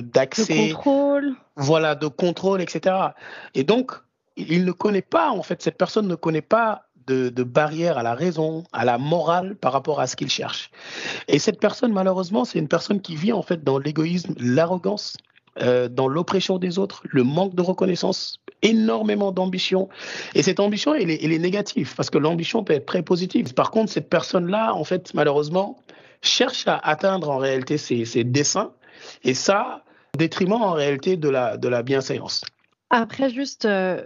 d'accès, 0.00 0.68
de, 0.68 0.72
contrôle, 0.72 1.34
voilà, 1.56 1.94
de 1.94 2.08
contrôle, 2.08 2.60
etc. 2.60 2.94
Et 3.54 3.64
donc, 3.64 3.92
il 4.36 4.64
ne 4.64 4.72
connaît 4.72 5.02
pas 5.02 5.30
en 5.30 5.42
fait 5.42 5.62
cette 5.62 5.78
personne 5.78 6.06
ne 6.08 6.14
connaît 6.14 6.42
pas 6.42 6.85
de, 7.06 7.28
de 7.28 7.42
barrière 7.42 7.98
à 7.98 8.02
la 8.02 8.14
raison, 8.14 8.64
à 8.72 8.84
la 8.84 8.98
morale 8.98 9.56
par 9.56 9.72
rapport 9.72 10.00
à 10.00 10.06
ce 10.06 10.16
qu'il 10.16 10.30
cherche. 10.30 10.70
Et 11.28 11.38
cette 11.38 11.60
personne, 11.60 11.92
malheureusement, 11.92 12.44
c'est 12.44 12.58
une 12.58 12.68
personne 12.68 13.00
qui 13.00 13.16
vit 13.16 13.32
en 13.32 13.42
fait 13.42 13.64
dans 13.64 13.78
l'égoïsme, 13.78 14.34
l'arrogance, 14.38 15.16
euh, 15.62 15.88
dans 15.88 16.06
l'oppression 16.06 16.58
des 16.58 16.78
autres, 16.78 17.02
le 17.04 17.24
manque 17.24 17.54
de 17.54 17.62
reconnaissance, 17.62 18.40
énormément 18.60 19.32
d'ambition. 19.32 19.88
Et 20.34 20.42
cette 20.42 20.60
ambition, 20.60 20.94
elle 20.94 21.10
est, 21.10 21.38
négative, 21.38 21.94
parce 21.96 22.10
que 22.10 22.18
l'ambition 22.18 22.62
peut 22.62 22.74
être 22.74 22.86
très 22.86 23.02
positive. 23.02 23.54
Par 23.54 23.70
contre, 23.70 23.90
cette 23.90 24.10
personne-là, 24.10 24.74
en 24.74 24.84
fait, 24.84 25.14
malheureusement, 25.14 25.78
cherche 26.20 26.68
à 26.68 26.76
atteindre 26.76 27.30
en 27.30 27.38
réalité 27.38 27.78
ses, 27.78 28.04
ses 28.04 28.22
desseins, 28.22 28.72
et 29.24 29.32
ça, 29.32 29.82
détriment 30.18 30.62
en 30.62 30.72
réalité 30.72 31.16
de 31.16 31.28
la, 31.28 31.56
de 31.56 31.68
la 31.68 31.82
bienséance. 31.82 32.44
Après, 32.90 33.30
juste, 33.30 33.64
euh, 33.64 34.02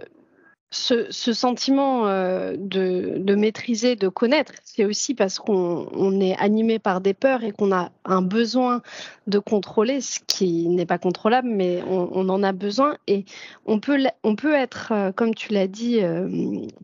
ce, 0.71 1.33
sentiment 1.33 2.07
euh, 2.07 2.55
de, 2.57 3.35
maîtriser, 3.35 3.97
de 3.97 4.07
connaître, 4.07 4.53
c'est 4.63 4.85
aussi 4.85 5.13
parce 5.13 5.37
qu'on 5.37 6.21
est 6.21 6.35
animé 6.37 6.79
par 6.79 7.01
des 7.01 7.13
peurs 7.13 7.43
et 7.43 7.51
qu'on 7.51 7.73
a 7.73 7.91
un 8.05 8.21
besoin 8.21 8.81
de 9.27 9.37
contrôler, 9.37 9.99
ce 9.99 10.19
qui 10.25 10.67
n'est 10.69 10.85
pas 10.85 10.97
contrôlable, 10.97 11.49
mais 11.49 11.83
on, 11.87 12.29
en 12.29 12.41
a 12.41 12.53
besoin. 12.53 12.95
Et 13.07 13.25
on 13.65 13.79
peut, 13.79 13.97
on 14.23 14.35
peut 14.35 14.53
être, 14.53 14.93
euh, 14.93 15.11
comme 15.11 15.35
tu 15.35 15.51
l'as 15.51 15.67
dit, 15.67 16.01
euh, 16.01 16.29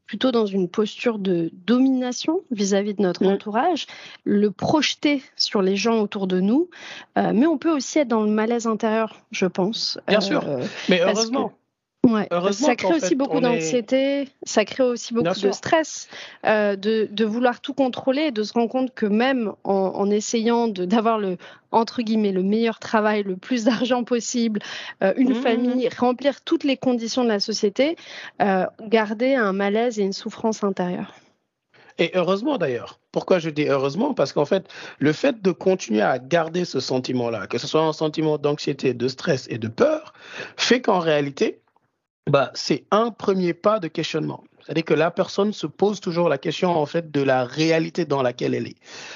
plutôt 0.06 0.32
dans 0.32 0.46
une 0.46 0.68
posture 0.68 1.18
de 1.18 1.50
domination 1.66 2.42
vis-à-vis 2.52 2.94
de 2.94 3.02
notre 3.02 3.26
entourage, 3.26 3.88
le 4.26 4.52
projeter 4.52 5.24
sur 5.38 5.62
les 5.62 5.78
gens 5.78 6.02
autour 6.02 6.28
de 6.28 6.42
nous, 6.42 6.70
mais 7.16 7.48
on 7.48 7.58
peut 7.58 7.72
aussi 7.72 8.00
être 8.00 8.08
dans 8.08 8.22
le 8.22 8.30
malaise 8.30 8.68
intérieur, 8.68 9.22
je 9.32 9.46
pense. 9.46 9.98
Bien 10.08 10.22
sûr, 10.22 10.44
mais 10.90 11.02
heureusement. 11.02 11.54
Ouais, 12.06 12.28
ça 12.52 12.76
crée 12.76 12.94
aussi 12.94 13.16
beaucoup 13.16 13.42
d'anxiété, 13.42 14.30
ça 14.44 14.64
crée 14.64 14.84
aussi 14.84 15.14
beaucoup 15.14 15.40
de 15.42 15.52
stress, 15.52 16.08
euh, 16.46 16.78
de, 16.78 17.10
de, 17.12 17.26
vouloir 17.26 17.60
tout 17.60 17.74
contrôler, 17.74 18.32
de 18.32 18.44
se 18.44 18.54
rendre 18.54 18.70
compte 18.70 18.94
que 18.94 19.06
même 19.06 19.52
en, 19.66 19.74
en 19.74 20.10
essayant 20.10 20.70
d'avoir 20.70 21.18
le 21.18 21.38
entre 21.72 22.02
guillemets 22.02 22.32
le 22.32 22.44
meilleur 22.44 22.80
travail, 22.80 23.24
le 23.24 23.36
plus 23.36 23.66
d'argent 23.66 24.06
possible, 24.06 24.62
euh, 25.04 25.14
une 25.18 25.30
mmh, 25.30 25.32
mmh, 25.32 25.42
famille, 25.42 25.86
mmh. 25.88 26.00
remplir 26.00 26.42
toutes 26.42 26.64
les 26.64 26.78
conditions 26.78 27.24
de 27.24 27.30
la 27.30 27.42
société, 27.42 27.98
euh, 28.42 28.66
garder 28.82 29.34
un 29.36 29.52
malaise 29.52 30.00
et 30.00 30.04
une 30.04 30.14
souffrance 30.14 30.64
intérieure. 30.64 31.14
Et 31.98 32.12
heureusement 32.14 32.58
d'ailleurs. 32.58 33.00
Pourquoi 33.12 33.40
je 33.40 33.50
dis 33.50 33.66
heureusement? 33.66 34.14
Parce 34.14 34.32
qu'en 34.32 34.46
fait, 34.46 34.68
le 35.00 35.12
fait 35.12 35.42
de 35.42 35.52
continuer 35.52 36.04
à 36.04 36.20
garder 36.20 36.66
ce 36.66 36.80
sentiment-là, 36.80 37.48
que 37.48 37.58
ce 37.58 37.66
soit 37.66 37.82
un 37.82 37.94
sentiment 37.94 38.38
d'anxiété, 38.38 38.94
de 38.94 39.08
stress 39.08 39.48
et 39.50 39.58
de 39.58 39.68
peur, 39.68 40.14
fait 40.56 40.82
qu'en 40.82 41.00
réalité, 41.00 41.62
bah, 42.28 42.52
c'est 42.54 42.86
un 42.92 43.12
premier 43.12 43.54
pas 43.54 43.80
de 43.80 43.88
questionnement. 43.88 44.44
C'est-à-dire 44.68 44.84
que 44.84 44.94
la 44.94 45.12
personne 45.12 45.54
se 45.54 45.66
pose 45.66 46.02
toujours 46.02 46.28
la 46.28 46.38
question 46.38 46.72
en 46.76 46.86
fait 46.86 47.10
de 47.10 47.22
la 47.22 47.46
réalité 47.46 48.04
dans 48.04 48.22
laquelle 48.22 48.54
elle 48.54 48.68
est. 48.68 48.76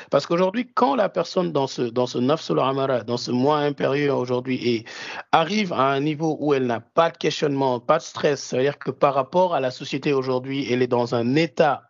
Parce 0.10 0.26
qu'aujourd'hui, 0.26 0.70
quand 0.74 0.96
la 0.96 1.10
personne 1.10 1.52
dans 1.52 1.68
ce 1.68 1.82
dans 1.82 2.08
ce 2.08 2.20
amara, 2.58 3.02
dans 3.02 3.18
ce 3.18 3.32
moi 3.32 3.58
impérieux 3.58 4.14
aujourd'hui, 4.14 4.86
arrive 5.34 5.74
à 5.74 5.92
un 5.92 6.00
niveau 6.00 6.38
où 6.40 6.54
elle 6.54 6.68
n'a 6.68 6.80
pas 6.80 7.10
de 7.10 7.18
questionnement, 7.18 7.82
pas 7.82 7.98
de 7.98 8.04
stress, 8.04 8.42
c'est-à-dire 8.42 8.80
que 8.80 8.92
par 8.92 9.14
rapport 9.14 9.54
à 9.54 9.60
la 9.60 9.72
société 9.72 10.14
aujourd'hui, 10.14 10.72
elle 10.72 10.82
est 10.82 10.88
dans 10.88 11.16
un 11.16 11.36
état 11.36 11.84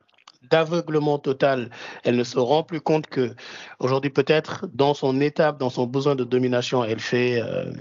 d'aveuglement 0.50 1.20
total. 1.20 1.70
Elle 2.04 2.16
ne 2.16 2.24
se 2.24 2.40
rend 2.40 2.64
plus 2.64 2.82
compte 2.82 3.08
que 3.08 3.36
aujourd'hui 3.80 4.10
peut-être 4.10 4.68
dans 4.74 4.94
son 4.94 5.22
étape, 5.22 5.60
dans 5.60 5.70
son 5.70 5.86
besoin 5.86 6.16
de 6.16 6.24
domination, 6.24 6.84
elle 6.84 7.00
fait, 7.00 7.42
euh, 7.42 7.72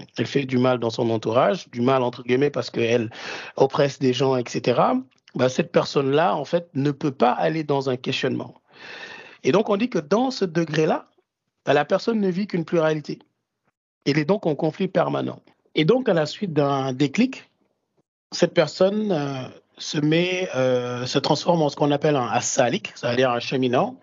du 0.45 0.57
mal 0.57 0.79
dans 0.79 0.89
son 0.89 1.09
entourage, 1.09 1.69
du 1.69 1.81
mal 1.81 2.03
entre 2.03 2.23
guillemets 2.23 2.49
parce 2.49 2.69
qu'elle 2.69 3.09
oppresse 3.55 3.99
des 3.99 4.13
gens, 4.13 4.35
etc. 4.35 4.79
Bah, 5.35 5.49
cette 5.49 5.71
personne-là, 5.71 6.35
en 6.35 6.45
fait, 6.45 6.69
ne 6.73 6.91
peut 6.91 7.11
pas 7.11 7.31
aller 7.31 7.63
dans 7.63 7.89
un 7.89 7.97
questionnement. 7.97 8.55
Et 9.43 9.51
donc 9.51 9.69
on 9.69 9.77
dit 9.77 9.89
que 9.89 9.99
dans 9.99 10.29
ce 10.31 10.45
degré-là, 10.45 11.07
bah, 11.65 11.73
la 11.73 11.85
personne 11.85 12.19
ne 12.19 12.29
vit 12.29 12.47
qu'une 12.47 12.65
pluralité. 12.65 13.19
Elle 14.05 14.17
est 14.17 14.25
donc 14.25 14.45
en 14.45 14.55
conflit 14.55 14.87
permanent. 14.87 15.41
Et 15.75 15.85
donc 15.85 16.09
à 16.09 16.13
la 16.13 16.25
suite 16.25 16.53
d'un 16.53 16.93
déclic, 16.93 17.49
cette 18.31 18.53
personne 18.53 19.11
euh, 19.11 19.47
se 19.81 19.97
met, 19.97 20.49
euh, 20.55 21.05
se 21.05 21.19
transforme 21.19 21.61
en 21.61 21.69
ce 21.69 21.75
qu'on 21.75 21.91
appelle 21.91 22.15
un 22.15 22.27
asalik, 22.27 22.91
c'est-à-dire 22.95 23.31
un 23.31 23.39
cheminant, 23.39 23.97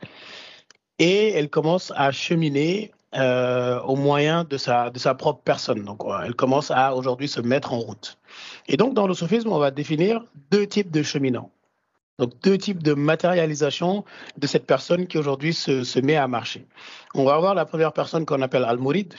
et 0.98 1.30
elle 1.30 1.48
commence 1.48 1.92
à 1.96 2.10
cheminer 2.10 2.92
euh, 3.14 3.80
au 3.82 3.96
moyen 3.96 4.44
de 4.44 4.56
sa, 4.56 4.90
de 4.90 4.98
sa 4.98 5.14
propre 5.14 5.40
personne. 5.42 5.84
Donc, 5.84 6.02
elle 6.24 6.34
commence 6.34 6.70
à 6.70 6.94
aujourd'hui 6.94 7.28
se 7.28 7.40
mettre 7.40 7.72
en 7.72 7.78
route. 7.78 8.18
Et 8.66 8.76
donc, 8.76 8.94
dans 8.94 9.06
le 9.06 9.14
soufisme, 9.14 9.50
on 9.50 9.58
va 9.58 9.70
définir 9.70 10.24
deux 10.50 10.66
types 10.66 10.90
de 10.90 11.02
cheminants. 11.02 11.50
Donc, 12.18 12.32
deux 12.42 12.58
types 12.58 12.82
de 12.82 12.94
matérialisation 12.94 14.04
de 14.36 14.46
cette 14.48 14.66
personne 14.66 15.06
qui 15.06 15.18
aujourd'hui 15.18 15.54
se, 15.54 15.84
se 15.84 16.00
met 16.00 16.16
à 16.16 16.26
marcher. 16.26 16.66
On 17.14 17.24
va 17.24 17.34
avoir 17.34 17.54
la 17.54 17.64
première 17.64 17.92
personne 17.92 18.26
qu'on 18.26 18.42
appelle 18.42 18.64
Al-Murid, 18.64 19.14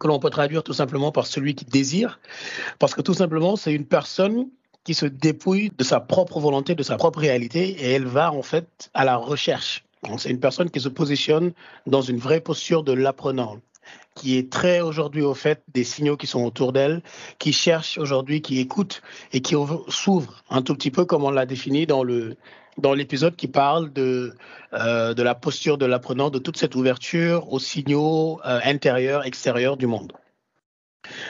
que 0.00 0.06
l'on 0.06 0.18
peut 0.18 0.30
traduire 0.30 0.62
tout 0.62 0.72
simplement 0.72 1.12
par 1.12 1.26
celui 1.26 1.54
qui 1.54 1.66
désire, 1.66 2.18
parce 2.78 2.94
que 2.94 3.02
tout 3.02 3.14
simplement, 3.14 3.56
c'est 3.56 3.74
une 3.74 3.86
personne 3.86 4.48
qui 4.88 4.94
se 4.94 5.04
dépouille 5.04 5.70
de 5.76 5.84
sa 5.84 6.00
propre 6.00 6.40
volonté, 6.40 6.74
de 6.74 6.82
sa 6.82 6.96
propre 6.96 7.18
réalité, 7.18 7.76
et 7.78 7.90
elle 7.92 8.06
va 8.06 8.32
en 8.32 8.40
fait 8.40 8.88
à 8.94 9.04
la 9.04 9.16
recherche. 9.18 9.84
C'est 10.16 10.30
une 10.30 10.40
personne 10.40 10.70
qui 10.70 10.80
se 10.80 10.88
positionne 10.88 11.52
dans 11.86 12.00
une 12.00 12.16
vraie 12.16 12.40
posture 12.40 12.84
de 12.84 12.94
l'apprenant, 12.94 13.58
qui 14.14 14.38
est 14.38 14.50
très 14.50 14.80
aujourd'hui 14.80 15.20
au 15.20 15.34
fait 15.34 15.62
des 15.74 15.84
signaux 15.84 16.16
qui 16.16 16.26
sont 16.26 16.42
autour 16.42 16.72
d'elle, 16.72 17.02
qui 17.38 17.52
cherche 17.52 17.98
aujourd'hui, 17.98 18.40
qui 18.40 18.60
écoute 18.60 19.02
et 19.34 19.42
qui 19.42 19.56
s'ouvre 19.88 20.42
un 20.48 20.62
tout 20.62 20.74
petit 20.74 20.90
peu 20.90 21.04
comme 21.04 21.22
on 21.22 21.30
l'a 21.30 21.44
défini 21.44 21.84
dans 21.84 22.02
le 22.02 22.36
dans 22.78 22.94
l'épisode 22.94 23.36
qui 23.36 23.48
parle 23.48 23.92
de, 23.92 24.32
euh, 24.72 25.12
de 25.12 25.22
la 25.22 25.34
posture 25.34 25.76
de 25.76 25.84
l'apprenant, 25.84 26.30
de 26.30 26.38
toute 26.38 26.56
cette 26.56 26.76
ouverture 26.76 27.52
aux 27.52 27.58
signaux 27.58 28.40
euh, 28.46 28.60
intérieurs, 28.64 29.26
extérieurs 29.26 29.76
du 29.76 29.86
monde. 29.86 30.14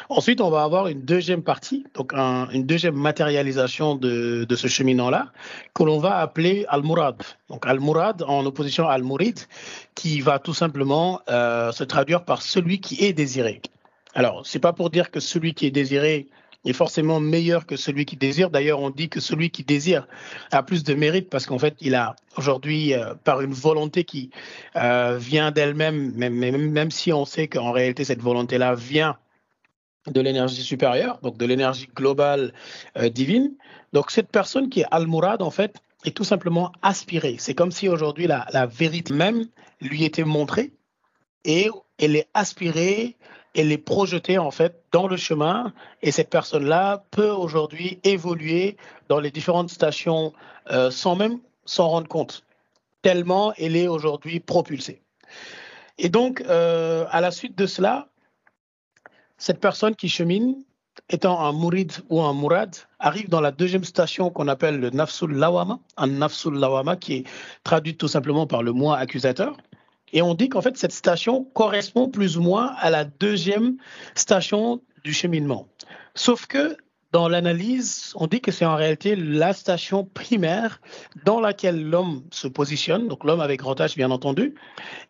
Ensuite, 0.08 0.40
on 0.40 0.50
va 0.50 0.62
avoir 0.62 0.88
une 0.88 1.02
deuxième 1.02 1.42
partie, 1.42 1.84
donc 1.94 2.12
une 2.14 2.64
deuxième 2.66 2.94
matérialisation 2.94 3.94
de, 3.94 4.46
ce 4.54 4.66
cheminant-là, 4.66 5.32
que 5.74 5.82
l'on 5.82 5.98
va 5.98 6.18
appeler 6.18 6.64
Al-Murad. 6.68 7.22
Donc 7.48 7.66
Al-Murad 7.66 8.22
en 8.22 8.44
opposition 8.46 8.88
à 8.88 8.94
Al-Murid, 8.94 9.38
qui 9.94 10.20
va 10.20 10.38
tout 10.38 10.54
simplement 10.54 11.20
euh, 11.28 11.72
se 11.72 11.84
traduire 11.84 12.24
par 12.24 12.42
celui 12.42 12.80
qui 12.80 13.04
est 13.04 13.12
désiré. 13.12 13.60
Alors, 14.14 14.46
c'est 14.46 14.58
pas 14.58 14.72
pour 14.72 14.90
dire 14.90 15.10
que 15.10 15.20
celui 15.20 15.54
qui 15.54 15.66
est 15.66 15.70
désiré 15.70 16.28
est 16.64 16.72
forcément 16.72 17.20
meilleur 17.20 17.66
que 17.66 17.76
celui 17.76 18.04
qui 18.04 18.16
désire. 18.16 18.50
D'ailleurs, 18.50 18.80
on 18.80 18.90
dit 18.90 19.08
que 19.08 19.20
celui 19.20 19.50
qui 19.50 19.62
désire 19.62 20.08
a 20.50 20.62
plus 20.62 20.82
de 20.82 20.94
mérite 20.94 21.30
parce 21.30 21.46
qu'en 21.46 21.58
fait, 21.58 21.76
il 21.80 21.94
a 21.94 22.16
aujourd'hui, 22.36 22.94
euh, 22.94 23.14
par 23.24 23.42
une 23.42 23.52
volonté 23.52 24.04
qui 24.04 24.30
euh, 24.76 25.16
vient 25.20 25.50
d'elle-même, 25.50 26.12
même, 26.14 26.34
même, 26.34 26.70
même 26.70 26.90
si 26.90 27.12
on 27.12 27.24
sait 27.24 27.46
qu'en 27.46 27.72
réalité, 27.72 28.04
cette 28.04 28.22
volonté-là 28.22 28.74
vient 28.74 29.16
de 30.12 30.20
l'énergie 30.20 30.62
supérieure, 30.62 31.18
donc 31.22 31.36
de 31.36 31.46
l'énergie 31.46 31.88
globale 31.94 32.52
euh, 32.96 33.08
divine. 33.08 33.54
Donc 33.92 34.10
cette 34.10 34.30
personne 34.30 34.68
qui 34.68 34.80
est 34.80 34.86
Al-Murad, 34.90 35.42
en 35.42 35.50
fait, 35.50 35.76
est 36.04 36.16
tout 36.16 36.24
simplement 36.24 36.72
aspirée. 36.82 37.36
C'est 37.38 37.54
comme 37.54 37.72
si 37.72 37.88
aujourd'hui 37.88 38.26
la, 38.26 38.66
vérité 38.66 39.12
même 39.12 39.46
lui 39.80 40.04
était 40.04 40.24
montrée 40.24 40.72
et 41.44 41.70
elle 41.98 42.16
est 42.16 42.28
aspirée, 42.34 43.16
elle 43.54 43.72
est 43.72 43.78
projetée 43.78 44.38
en 44.38 44.50
fait 44.50 44.82
dans 44.92 45.08
le 45.08 45.16
chemin 45.16 45.72
et 46.02 46.12
cette 46.12 46.30
personne-là 46.30 47.04
peut 47.10 47.30
aujourd'hui 47.30 47.98
évoluer 48.04 48.76
dans 49.08 49.18
les 49.18 49.30
différentes 49.30 49.70
stations 49.70 50.32
euh, 50.70 50.90
sans 50.90 51.16
même 51.16 51.38
s'en 51.64 51.88
rendre 51.88 52.08
compte, 52.08 52.44
tellement 53.02 53.52
elle 53.56 53.76
est 53.76 53.88
aujourd'hui 53.88 54.40
propulsée. 54.40 55.02
Et 55.98 56.08
donc, 56.08 56.42
euh, 56.48 57.06
à 57.10 57.20
la 57.20 57.30
suite 57.30 57.58
de 57.58 57.66
cela, 57.66 58.08
cette 59.38 59.60
personne 59.60 59.94
qui 59.94 60.08
chemine, 60.08 60.56
étant 61.08 61.40
un 61.40 61.52
mourid 61.52 61.92
ou 62.10 62.20
un 62.20 62.32
mourad, 62.32 62.74
arrive 62.98 63.28
dans 63.28 63.40
la 63.40 63.52
deuxième 63.52 63.84
station 63.84 64.30
qu'on 64.30 64.48
appelle 64.48 64.78
le 64.80 64.90
nafsul 64.90 65.32
lawama, 65.32 65.78
un 65.96 66.08
nafsul 66.08 66.54
lawama 66.54 66.96
qui 66.96 67.14
est 67.14 67.24
traduit 67.62 67.96
tout 67.96 68.08
simplement 68.08 68.46
par 68.46 68.62
le 68.62 68.72
moi 68.72 68.98
accusateur. 68.98 69.56
Et 70.12 70.22
on 70.22 70.34
dit 70.34 70.48
qu'en 70.48 70.62
fait, 70.62 70.76
cette 70.76 70.92
station 70.92 71.44
correspond 71.54 72.08
plus 72.08 72.36
ou 72.36 72.42
moins 72.42 72.74
à 72.78 72.90
la 72.90 73.04
deuxième 73.04 73.76
station 74.14 74.80
du 75.04 75.12
cheminement. 75.12 75.68
Sauf 76.14 76.46
que 76.46 76.76
dans 77.12 77.28
l'analyse, 77.28 78.12
on 78.16 78.26
dit 78.26 78.40
que 78.40 78.52
c'est 78.52 78.66
en 78.66 78.76
réalité 78.76 79.16
la 79.16 79.52
station 79.54 80.04
primaire 80.04 80.80
dans 81.24 81.40
laquelle 81.40 81.82
l'homme 81.88 82.22
se 82.30 82.48
positionne, 82.48 83.08
donc 83.08 83.24
l'homme 83.24 83.40
avec 83.40 83.60
grand 83.60 83.78
H 83.80 83.96
bien 83.96 84.10
entendu, 84.10 84.54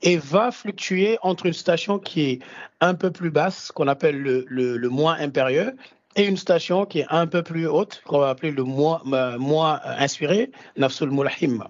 et 0.03 0.17
va 0.17 0.53
fluctuer 0.53 1.19
entre 1.23 1.47
une 1.47 1.53
station 1.53 1.99
qui 1.99 2.23
est 2.23 2.39
un 2.81 2.95
peu 2.95 3.11
plus 3.11 3.31
basse, 3.31 3.73
qu'on 3.73 3.89
appelle 3.89 4.21
le, 4.21 4.89
moins 4.89 5.19
impérieux, 5.19 5.75
et 6.15 6.25
une 6.25 6.37
station 6.37 6.87
qui 6.87 7.01
est 7.01 7.07
un 7.11 7.27
peu 7.27 7.43
plus 7.43 7.67
haute, 7.67 8.01
qu'on 8.07 8.21
va 8.21 8.31
appeler 8.31 8.53
le 8.53 8.63
moins, 8.63 9.03
moins 9.39 9.81
inspiré, 9.85 10.51
Nafsul 10.77 11.11
Mulahim. 11.11 11.65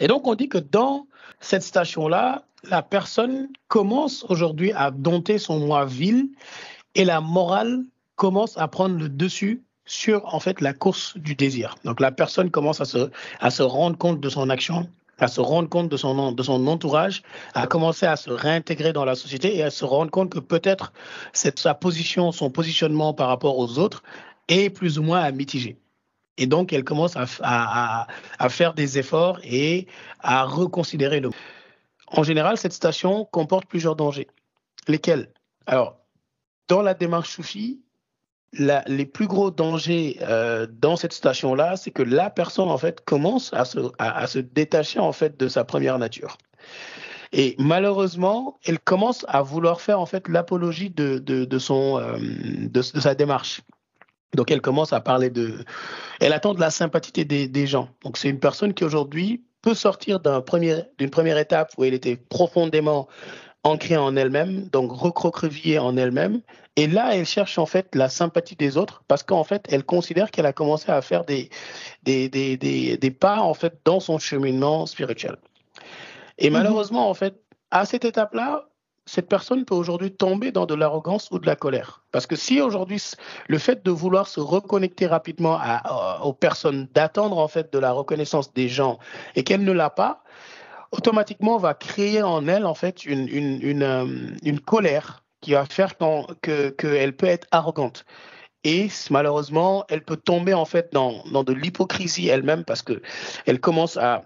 Et 0.00 0.08
donc 0.08 0.26
on 0.26 0.34
dit 0.34 0.48
que 0.48 0.58
dans 0.58 1.06
cette 1.38 1.62
station-là, 1.62 2.44
la 2.64 2.82
personne 2.82 3.48
commence 3.68 4.24
aujourd'hui 4.28 4.72
à 4.72 4.90
dompter 4.90 5.38
son 5.38 5.60
moi 5.60 5.84
vil 5.86 6.28
et 6.94 7.04
la 7.04 7.20
morale 7.20 7.84
commence 8.20 8.58
à 8.58 8.68
prendre 8.68 8.98
le 8.98 9.08
dessus 9.08 9.64
sur 9.86 10.34
en 10.34 10.40
fait 10.40 10.60
la 10.60 10.74
course 10.74 11.16
du 11.16 11.34
désir. 11.34 11.76
Donc 11.84 12.00
la 12.00 12.12
personne 12.12 12.50
commence 12.50 12.82
à 12.82 12.84
se, 12.84 13.10
à 13.40 13.50
se 13.50 13.62
rendre 13.62 13.96
compte 13.96 14.20
de 14.20 14.28
son 14.28 14.50
action, 14.50 14.90
à 15.18 15.26
se 15.26 15.40
rendre 15.40 15.70
compte 15.70 15.88
de 15.88 15.96
son, 15.96 16.32
de 16.32 16.42
son 16.42 16.66
entourage, 16.66 17.22
à 17.54 17.66
commencer 17.66 18.04
à 18.04 18.16
se 18.16 18.30
réintégrer 18.30 18.92
dans 18.92 19.06
la 19.06 19.14
société 19.14 19.56
et 19.56 19.62
à 19.62 19.70
se 19.70 19.86
rendre 19.86 20.10
compte 20.10 20.28
que 20.28 20.38
peut-être 20.38 20.92
sa 21.32 21.72
position, 21.72 22.30
son 22.30 22.50
positionnement 22.50 23.14
par 23.14 23.28
rapport 23.28 23.56
aux 23.56 23.78
autres 23.78 24.02
est 24.48 24.68
plus 24.68 24.98
ou 24.98 25.02
moins 25.02 25.20
à 25.22 25.30
mitiger. 25.32 25.78
Et 26.36 26.46
donc, 26.46 26.74
elle 26.74 26.84
commence 26.84 27.16
à, 27.16 27.24
à, 27.40 28.06
à 28.38 28.48
faire 28.50 28.74
des 28.74 28.98
efforts 28.98 29.40
et 29.44 29.86
à 30.18 30.44
reconsidérer 30.44 31.20
le. 31.20 31.30
En 32.06 32.22
général, 32.22 32.58
cette 32.58 32.74
station 32.74 33.24
comporte 33.24 33.64
plusieurs 33.64 33.96
dangers. 33.96 34.28
Lesquels? 34.88 35.32
Alors, 35.66 35.96
dans 36.68 36.82
la 36.82 36.92
démarche 36.92 37.30
les 38.52 39.06
plus 39.06 39.26
gros 39.26 39.50
dangers 39.50 40.18
euh, 40.22 40.66
dans 40.70 40.96
cette 40.96 41.12
station-là, 41.12 41.76
c'est 41.76 41.90
que 41.90 42.02
la 42.02 42.30
personne 42.30 42.68
en 42.68 42.78
fait 42.78 43.04
commence 43.04 43.52
à 43.52 43.64
se, 43.64 44.38
détacher 44.38 44.98
en 44.98 45.12
fait 45.12 45.38
de 45.38 45.48
sa 45.48 45.64
première 45.64 45.98
nature. 45.98 46.36
Et 47.32 47.54
malheureusement, 47.58 48.58
elle 48.64 48.80
commence 48.80 49.24
à 49.28 49.42
vouloir 49.42 49.80
faire 49.80 50.00
en 50.00 50.06
fait 50.06 50.26
l'apologie 50.26 50.90
de, 50.90 51.18
de, 51.18 51.46
euh, 51.70 52.82
sa 52.82 53.14
démarche. 53.14 53.60
Donc 54.34 54.50
elle 54.50 54.60
commence 54.60 54.92
à 54.92 55.00
parler 55.00 55.30
de, 55.30 55.64
elle 56.20 56.32
attend 56.32 56.54
de 56.54 56.60
la 56.60 56.70
sympathie 56.70 57.24
des, 57.24 57.66
gens. 57.66 57.88
Donc 58.04 58.16
c'est 58.16 58.28
une 58.28 58.40
personne 58.40 58.74
qui 58.74 58.84
aujourd'hui 58.84 59.44
peut 59.62 59.74
sortir 59.74 60.20
d'une 60.20 61.10
première 61.10 61.38
étape 61.38 61.72
où 61.76 61.84
elle 61.84 61.94
était 61.94 62.16
profondément 62.16 63.08
ancrée 63.62 63.96
en 63.96 64.16
elle-même, 64.16 64.68
donc 64.68 64.92
recroquevillée 64.92 65.78
en 65.78 65.96
elle-même. 65.96 66.40
Et 66.76 66.86
là, 66.86 67.14
elle 67.14 67.26
cherche 67.26 67.58
en 67.58 67.66
fait 67.66 67.94
la 67.94 68.08
sympathie 68.08 68.56
des 68.56 68.76
autres 68.76 69.02
parce 69.06 69.22
qu'en 69.22 69.44
fait, 69.44 69.66
elle 69.70 69.84
considère 69.84 70.30
qu'elle 70.30 70.46
a 70.46 70.52
commencé 70.52 70.90
à 70.90 71.02
faire 71.02 71.24
des, 71.24 71.50
des, 72.04 72.28
des, 72.28 72.56
des, 72.56 73.10
pas 73.10 73.40
en 73.40 73.54
fait 73.54 73.78
dans 73.84 74.00
son 74.00 74.18
cheminement 74.18 74.86
spirituel. 74.86 75.36
Et 76.38 76.48
mhm. 76.48 76.56
malheureusement, 76.56 77.10
en 77.10 77.14
fait, 77.14 77.42
à 77.70 77.84
cette 77.84 78.04
étape-là, 78.04 78.66
cette 79.06 79.28
personne 79.28 79.64
peut 79.64 79.74
aujourd'hui 79.74 80.12
tomber 80.12 80.52
dans 80.52 80.66
de 80.66 80.74
l'arrogance 80.74 81.28
ou 81.32 81.40
de 81.40 81.46
la 81.46 81.56
colère. 81.56 82.04
Parce 82.12 82.26
que 82.26 82.36
si 82.36 82.60
aujourd'hui, 82.60 83.02
le 83.48 83.58
fait 83.58 83.84
de 83.84 83.90
vouloir 83.90 84.28
se 84.28 84.38
reconnecter 84.38 85.06
rapidement 85.06 85.58
à, 85.60 86.20
aux 86.22 86.32
personnes, 86.32 86.86
d'attendre 86.94 87.38
en 87.38 87.48
fait 87.48 87.72
de 87.72 87.78
la 87.78 87.90
reconnaissance 87.90 88.52
des 88.52 88.68
gens 88.68 88.98
et 89.34 89.42
qu'elle 89.42 89.64
ne 89.64 89.72
l'a 89.72 89.90
pas, 89.90 90.22
automatiquement 90.92 91.56
va 91.58 91.74
créer 91.74 92.22
en 92.22 92.46
elle 92.48 92.66
en 92.66 92.74
fait 92.74 93.04
une, 93.04 93.28
une, 93.28 93.60
une, 93.62 93.82
euh, 93.82 94.06
une 94.42 94.60
colère 94.60 95.24
qui 95.40 95.52
va 95.52 95.64
faire 95.64 95.96
qu'elle 95.96 96.74
que, 96.76 97.10
peut 97.10 97.26
être 97.26 97.46
arrogante. 97.50 98.04
Et 98.64 98.88
malheureusement, 99.08 99.84
elle 99.88 100.02
peut 100.02 100.16
tomber 100.16 100.52
en 100.52 100.66
fait 100.66 100.92
dans, 100.92 101.24
dans 101.32 101.44
de 101.44 101.54
l'hypocrisie 101.54 102.28
elle-même 102.28 102.64
parce 102.64 102.82
que 102.82 103.00
elle 103.46 103.58
commence 103.58 103.96
à, 103.96 104.24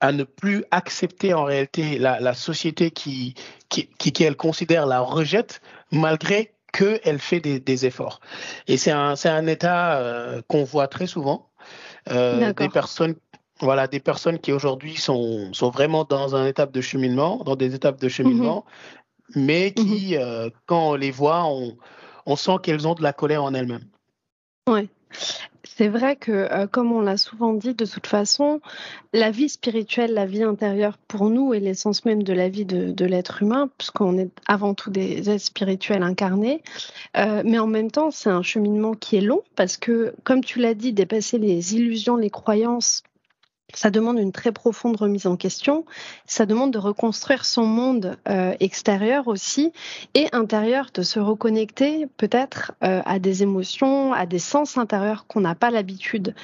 à 0.00 0.12
ne 0.12 0.24
plus 0.24 0.64
accepter 0.70 1.32
en 1.32 1.44
réalité 1.44 1.98
la, 1.98 2.20
la 2.20 2.34
société 2.34 2.90
qui, 2.90 3.34
qui, 3.70 3.86
qui, 3.86 4.24
elle 4.24 4.36
considère 4.36 4.86
la 4.86 5.00
rejette 5.00 5.62
malgré 5.90 6.54
qu'elle 6.72 7.18
fait 7.18 7.40
des, 7.40 7.60
des, 7.60 7.86
efforts. 7.86 8.20
Et 8.66 8.76
c'est 8.76 8.90
un, 8.90 9.14
un 9.24 9.46
état 9.46 9.96
euh, 9.98 10.42
qu'on 10.46 10.64
voit 10.64 10.88
très 10.88 11.06
souvent. 11.06 11.50
Euh, 12.10 12.52
des 12.52 12.68
personnes 12.68 13.14
voilà, 13.60 13.86
des 13.86 14.00
personnes 14.00 14.38
qui 14.38 14.52
aujourd'hui 14.52 14.96
sont, 14.96 15.52
sont 15.52 15.70
vraiment 15.70 16.04
dans 16.04 16.34
un 16.34 16.46
étape 16.46 16.72
de 16.72 16.80
cheminement, 16.80 17.42
dans 17.44 17.56
des 17.56 17.74
étapes 17.74 18.00
de 18.00 18.08
cheminement, 18.08 18.64
mhm. 19.34 19.44
mais 19.44 19.72
qui, 19.72 20.14
mhm. 20.14 20.22
euh, 20.22 20.50
quand 20.66 20.90
on 20.90 20.94
les 20.94 21.10
voit, 21.10 21.44
on, 21.44 21.76
on 22.26 22.36
sent 22.36 22.56
qu'elles 22.62 22.86
ont 22.86 22.94
de 22.94 23.02
la 23.02 23.12
colère 23.12 23.44
en 23.44 23.54
elles-mêmes. 23.54 23.86
Oui. 24.68 24.88
C'est 25.76 25.88
vrai 25.88 26.16
que, 26.16 26.30
euh, 26.30 26.66
comme 26.66 26.92
on 26.92 27.00
l'a 27.00 27.16
souvent 27.16 27.54
dit, 27.54 27.74
de 27.74 27.86
toute 27.86 28.06
façon, 28.06 28.60
la 29.14 29.30
vie 29.30 29.48
spirituelle, 29.48 30.12
la 30.12 30.26
vie 30.26 30.42
intérieure 30.42 30.98
pour 31.08 31.30
nous 31.30 31.54
est 31.54 31.60
l'essence 31.60 32.04
même 32.04 32.22
de 32.22 32.34
la 32.34 32.50
vie 32.50 32.66
de, 32.66 33.04
l'être 33.06 33.42
humain, 33.42 33.70
puisqu'on 33.78 34.18
est 34.18 34.28
avant 34.46 34.74
tout 34.74 34.90
des 34.90 35.30
êtres 35.30 35.44
spirituels 35.44 36.02
incarnés. 36.02 36.62
Euh, 37.16 37.42
mais 37.46 37.58
en 37.58 37.66
même 37.66 37.90
temps, 37.90 38.10
c'est 38.10 38.28
un 38.28 38.42
cheminement 38.42 38.92
qui 38.92 39.16
est 39.16 39.22
long, 39.22 39.42
parce 39.56 39.78
que, 39.78 40.14
comme 40.22 40.44
tu 40.44 40.58
l'as 40.58 40.74
dit, 40.74 40.92
dépasser 40.92 41.38
les 41.38 41.74
illusions, 41.74 42.16
les 42.16 42.30
croyances, 42.30 43.02
ça 43.78 43.90
demande 43.90 44.18
une 44.18 44.32
très 44.32 44.52
profonde 44.52 44.96
remise 44.96 45.26
en 45.26 45.36
question. 45.36 45.84
Ça 46.26 46.46
demande 46.46 46.72
de 46.72 46.78
reconstruire 46.78 47.44
son 47.44 47.64
monde 47.64 48.16
euh, 48.28 48.54
extérieur 48.60 49.28
aussi 49.28 49.72
et 50.14 50.28
intérieur, 50.32 50.90
de 50.94 51.02
se 51.02 51.18
reconnecter 51.18 52.06
peut-être 52.16 52.72
euh, 52.82 53.02
à 53.04 53.18
des 53.18 53.42
émotions, 53.42 54.12
à 54.12 54.26
des 54.26 54.38
sens 54.38 54.78
intérieurs 54.78 55.26
qu'on 55.26 55.40
n'a 55.40 55.54
pas 55.54 55.70
l'habitude 55.70 56.34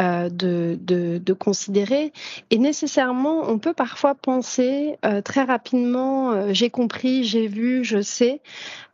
euh, 0.00 0.28
de, 0.28 0.78
de, 0.80 1.32
considérer. 1.32 2.12
Et 2.50 2.58
nécessairement, 2.58 3.48
on 3.48 3.58
peut 3.58 3.74
parfois 3.74 4.14
penser 4.14 4.96
très 5.24 5.42
rapidement, 5.42 6.52
j'ai 6.52 6.70
compris, 6.70 7.24
j'ai 7.24 7.48
vu, 7.48 7.84
je 7.84 8.00
sais. 8.00 8.40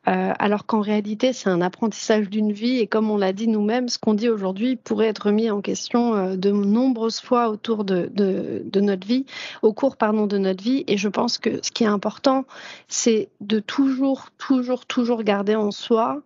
Euh, 0.08 0.32
alors 0.38 0.64
qu'en 0.64 0.80
réalité, 0.80 1.34
c'est 1.34 1.50
un 1.50 1.60
apprentissage 1.60 2.30
d'une 2.30 2.52
vie. 2.52 2.78
Et 2.78 2.86
comme 2.86 3.10
on 3.10 3.18
l'a 3.18 3.32
dit 3.32 3.48
nous-mêmes, 3.48 3.88
ce 3.88 3.98
qu'on 3.98 4.14
dit 4.14 4.30
aujourd'hui 4.30 4.76
pourrait 4.76 5.08
être 5.08 5.30
mis 5.30 5.50
en 5.50 5.60
question 5.60 6.14
euh, 6.14 6.36
de 6.36 6.50
nombreuses 6.50 7.20
fois 7.20 7.50
autour 7.50 7.84
de, 7.84 8.10
de, 8.14 8.80
notre 8.80 9.06
vie, 9.06 9.26
au 9.60 9.74
cours 9.74 9.96
pardon, 9.96 10.26
de 10.26 10.38
notre 10.38 10.64
vie. 10.64 10.84
Et 10.86 10.96
je 10.96 11.08
pense 11.08 11.36
que 11.36 11.60
ce 11.62 11.70
qui 11.70 11.84
est 11.84 11.88
important, 11.88 12.46
c'est 12.88 13.28
de 13.42 13.60
toujours, 13.60 14.28
toujours, 14.38 14.86
toujours 14.86 15.22
garder 15.22 15.54
en 15.54 15.70
soi 15.70 16.22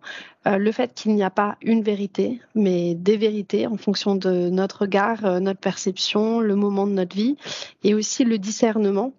euh, 0.47 0.57
le 0.57 0.71
fait 0.71 0.93
qu'il 0.93 1.13
n'y 1.13 1.23
a 1.23 1.29
pas 1.29 1.57
une 1.61 1.83
vérité, 1.83 2.39
mais 2.55 2.95
des 2.95 3.17
vérités 3.17 3.67
en 3.67 3.75
fonction 3.75 4.15
de 4.15 4.49
notre 4.49 4.64
regard, 4.73 5.39
notre 5.41 5.59
perception, 5.59 6.39
le 6.39 6.55
moment 6.55 6.87
de 6.87 6.93
notre 6.93 7.15
vie, 7.15 7.37
et 7.83 7.93
aussi 7.93 8.23
le 8.23 8.37
discernement 8.37 9.13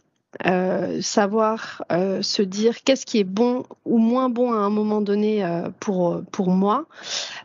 euh, 0.44 1.00
savoir 1.00 1.82
euh, 1.90 2.20
se 2.20 2.42
dire 2.42 2.82
qu'est-ce 2.84 3.06
qui 3.06 3.18
est 3.18 3.24
bon 3.24 3.64
ou 3.86 3.96
moins 3.96 4.28
bon 4.28 4.52
à 4.52 4.56
un 4.56 4.68
moment 4.68 5.00
donné 5.00 5.42
euh, 5.42 5.70
pour, 5.80 6.20
pour 6.30 6.50
moi 6.50 6.84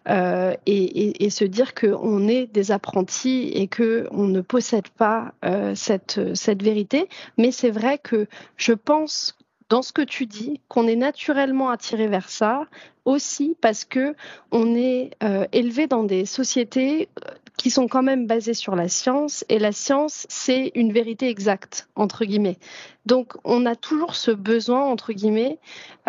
et, 0.08 1.30
se 1.30 1.46
dire 1.46 1.74
qu'on 1.74 2.28
est 2.28 2.48
des 2.48 2.72
apprentis 2.72 3.52
et 3.54 3.68
qu'on 3.68 4.28
ne 4.28 4.42
possède 4.42 4.90
pas 4.90 5.34
cette, 5.76 6.20
cette 6.34 6.62
vérité. 6.62 7.08
Mais 7.38 7.52
c'est 7.52 7.70
vrai 7.70 7.98
que 7.98 8.28
je 8.58 8.74
pense 8.74 9.38
dans 9.72 9.82
ce 9.82 9.94
que 9.94 10.02
tu 10.02 10.26
dis, 10.26 10.60
qu'on 10.68 10.86
est 10.86 10.98
naturellement 10.98 11.70
attiré 11.70 12.08
vers 12.08 12.30
ça, 12.30 12.68
aussi 13.06 13.56
parce 13.62 13.86
que 13.86 14.16
on 14.52 14.76
est 14.76 15.12
euh, 15.24 15.48
élevé 15.54 15.88
dans 15.88 16.04
des 16.04 16.26
sociétés 16.26 17.08
euh, 17.26 17.32
qui 17.56 17.70
sont 17.70 17.88
quand 17.88 18.04
même 18.04 18.28
basées 18.28 18.54
sur 18.54 18.76
la 18.76 18.90
science 18.90 19.46
et 19.48 19.60
la 19.60 19.72
science 19.72 20.28
c'est 20.28 20.74
une 20.76 20.92
vérité 20.92 21.30
exacte 21.30 21.88
entre 21.96 22.26
guillemets. 22.26 22.58
Donc 23.06 23.36
on 23.46 23.66
a 23.66 23.78
toujours 23.78 24.16
ce 24.16 24.32
besoin 24.32 24.84
entre 24.84 25.14
guillemets 25.14 25.58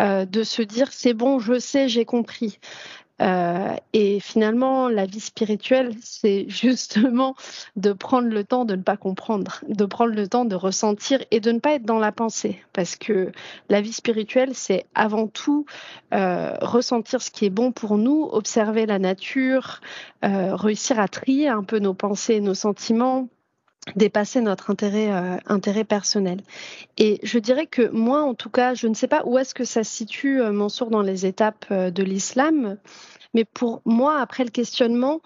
euh, 0.01 0.25
de 0.25 0.43
se 0.43 0.61
dire 0.61 0.91
c'est 0.91 1.13
bon 1.13 1.39
je 1.39 1.57
sais 1.57 1.87
j'ai 1.87 2.03
compris. 2.03 2.59
Euh, 3.21 3.75
et 3.93 4.19
finalement, 4.19 4.89
la 4.89 5.05
vie 5.05 5.19
spirituelle, 5.19 5.93
c'est 6.01 6.45
justement 6.49 7.35
de 7.75 7.93
prendre 7.93 8.27
le 8.27 8.43
temps 8.43 8.65
de 8.65 8.75
ne 8.75 8.81
pas 8.81 8.97
comprendre, 8.97 9.63
de 9.67 9.85
prendre 9.85 10.13
le 10.13 10.27
temps 10.27 10.45
de 10.45 10.55
ressentir 10.55 11.23
et 11.31 11.39
de 11.39 11.51
ne 11.51 11.59
pas 11.59 11.73
être 11.73 11.85
dans 11.85 11.99
la 11.99 12.11
pensée. 12.11 12.61
Parce 12.73 12.95
que 12.95 13.31
la 13.69 13.81
vie 13.81 13.93
spirituelle, 13.93 14.55
c'est 14.55 14.85
avant 14.95 15.27
tout 15.27 15.65
euh, 16.13 16.55
ressentir 16.61 17.21
ce 17.21 17.29
qui 17.31 17.45
est 17.45 17.49
bon 17.51 17.71
pour 17.71 17.97
nous, 17.97 18.29
observer 18.31 18.85
la 18.85 18.99
nature, 18.99 19.81
euh, 20.25 20.55
réussir 20.55 20.99
à 20.99 21.07
trier 21.07 21.49
un 21.49 21.63
peu 21.63 21.79
nos 21.79 21.93
pensées 21.93 22.35
et 22.35 22.41
nos 22.41 22.55
sentiments 22.55 23.29
dépasser 23.95 24.41
notre 24.41 24.71
intérêt, 24.71 25.11
euh, 25.11 25.37
intérêt 25.47 25.83
personnel. 25.83 26.41
Et 26.97 27.19
je 27.23 27.39
dirais 27.39 27.67
que 27.67 27.89
moi, 27.89 28.21
en 28.21 28.33
tout 28.33 28.49
cas, 28.49 28.73
je 28.73 28.87
ne 28.87 28.93
sais 28.93 29.07
pas 29.07 29.23
où 29.25 29.37
est-ce 29.37 29.53
que 29.53 29.65
ça 29.65 29.83
situe, 29.83 30.41
euh, 30.41 30.51
Mansour, 30.51 30.89
dans 30.89 31.01
les 31.01 31.25
étapes 31.25 31.65
euh, 31.71 31.91
de 31.91 32.03
l'islam, 32.03 32.77
mais 33.33 33.45
pour 33.45 33.81
moi, 33.85 34.19
après 34.19 34.43
le 34.43 34.51
questionnement, 34.51 35.21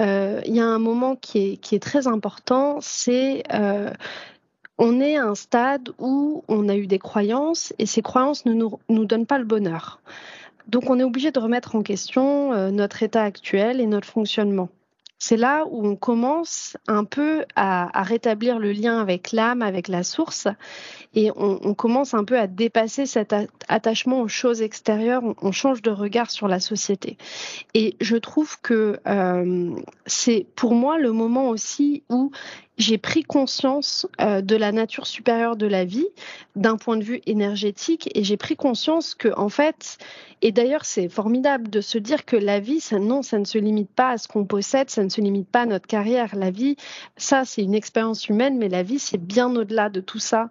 euh, 0.00 0.40
il 0.46 0.54
y 0.54 0.60
a 0.60 0.66
un 0.66 0.78
moment 0.78 1.16
qui 1.16 1.58
est, 1.70 1.82
très 1.82 2.06
important, 2.08 2.78
c'est 2.80 3.44
on 4.78 5.00
est 5.00 5.16
à 5.16 5.26
un 5.26 5.36
stade 5.36 5.90
où 5.98 6.42
on 6.48 6.68
a 6.68 6.74
eu 6.74 6.88
des 6.88 6.98
croyances 6.98 7.72
et 7.78 7.86
ces 7.86 8.02
croyances 8.02 8.46
ne 8.46 8.52
nous, 8.54 9.04
donnent 9.04 9.26
pas 9.26 9.38
le 9.38 9.44
bonheur. 9.44 10.00
Donc 10.66 10.90
on 10.90 10.98
est 10.98 11.04
obligé 11.04 11.30
de 11.30 11.38
remettre 11.38 11.76
en 11.76 11.82
question 11.82 12.70
notre 12.72 13.04
état 13.04 13.22
actuel 13.22 13.80
et 13.80 13.86
notre 13.86 14.08
fonctionnement 14.08 14.70
c'est 15.22 15.36
là 15.36 15.66
où 15.70 15.86
on 15.86 15.94
commence 15.94 16.76
un 16.88 17.04
peu 17.04 17.44
à, 17.54 18.02
rétablir 18.02 18.58
le 18.58 18.72
lien 18.72 19.00
avec 19.00 19.30
l'âme, 19.30 19.62
avec 19.62 19.86
la 19.86 20.02
source, 20.02 20.48
et 21.14 21.30
on, 21.36 21.74
commence 21.74 22.12
un 22.12 22.24
peu 22.24 22.36
à 22.36 22.48
dépasser 22.48 23.06
cet 23.06 23.32
attachement 23.68 24.22
aux 24.22 24.26
choses 24.26 24.62
extérieures, 24.62 25.22
on, 25.40 25.52
change 25.52 25.80
de 25.80 25.92
regard 25.92 26.28
sur 26.28 26.48
la 26.48 26.58
société. 26.58 27.18
Et 27.72 27.94
je 28.00 28.16
trouve 28.16 28.60
que 28.62 28.98
euh, 29.06 29.70
c'est 30.06 30.44
pour 30.56 30.74
moi 30.74 30.98
le 30.98 31.12
moment 31.12 31.50
aussi 31.50 32.02
où 32.08 32.32
j'ai 32.82 32.98
pris 32.98 33.22
conscience 33.22 34.06
euh, 34.20 34.42
de 34.42 34.56
la 34.56 34.72
nature 34.72 35.06
supérieure 35.06 35.56
de 35.56 35.66
la 35.66 35.84
vie 35.84 36.08
d'un 36.56 36.76
point 36.76 36.96
de 36.96 37.04
vue 37.04 37.22
énergétique 37.26 38.10
et 38.14 38.24
j'ai 38.24 38.36
pris 38.36 38.56
conscience 38.56 39.14
que 39.14 39.28
en 39.36 39.48
fait 39.48 39.98
et 40.42 40.50
d'ailleurs 40.50 40.84
c'est 40.84 41.08
formidable 41.08 41.70
de 41.70 41.80
se 41.80 41.96
dire 41.96 42.24
que 42.24 42.36
la 42.36 42.58
vie 42.60 42.80
ça 42.80 42.98
non 42.98 43.22
ça 43.22 43.38
ne 43.38 43.44
se 43.44 43.58
limite 43.58 43.90
pas 43.90 44.10
à 44.10 44.18
ce 44.18 44.26
qu'on 44.26 44.44
possède 44.44 44.90
ça 44.90 45.04
ne 45.04 45.08
se 45.08 45.20
limite 45.20 45.48
pas 45.48 45.62
à 45.62 45.66
notre 45.66 45.86
carrière. 45.86 46.34
La 46.34 46.50
vie 46.50 46.76
ça 47.16 47.44
c'est 47.44 47.62
une 47.62 47.74
expérience 47.74 48.28
humaine 48.28 48.58
mais 48.58 48.68
la 48.68 48.82
vie 48.82 48.98
c'est 48.98 49.22
bien 49.22 49.54
au-delà 49.54 49.88
de 49.88 50.00
tout 50.00 50.18
ça. 50.18 50.50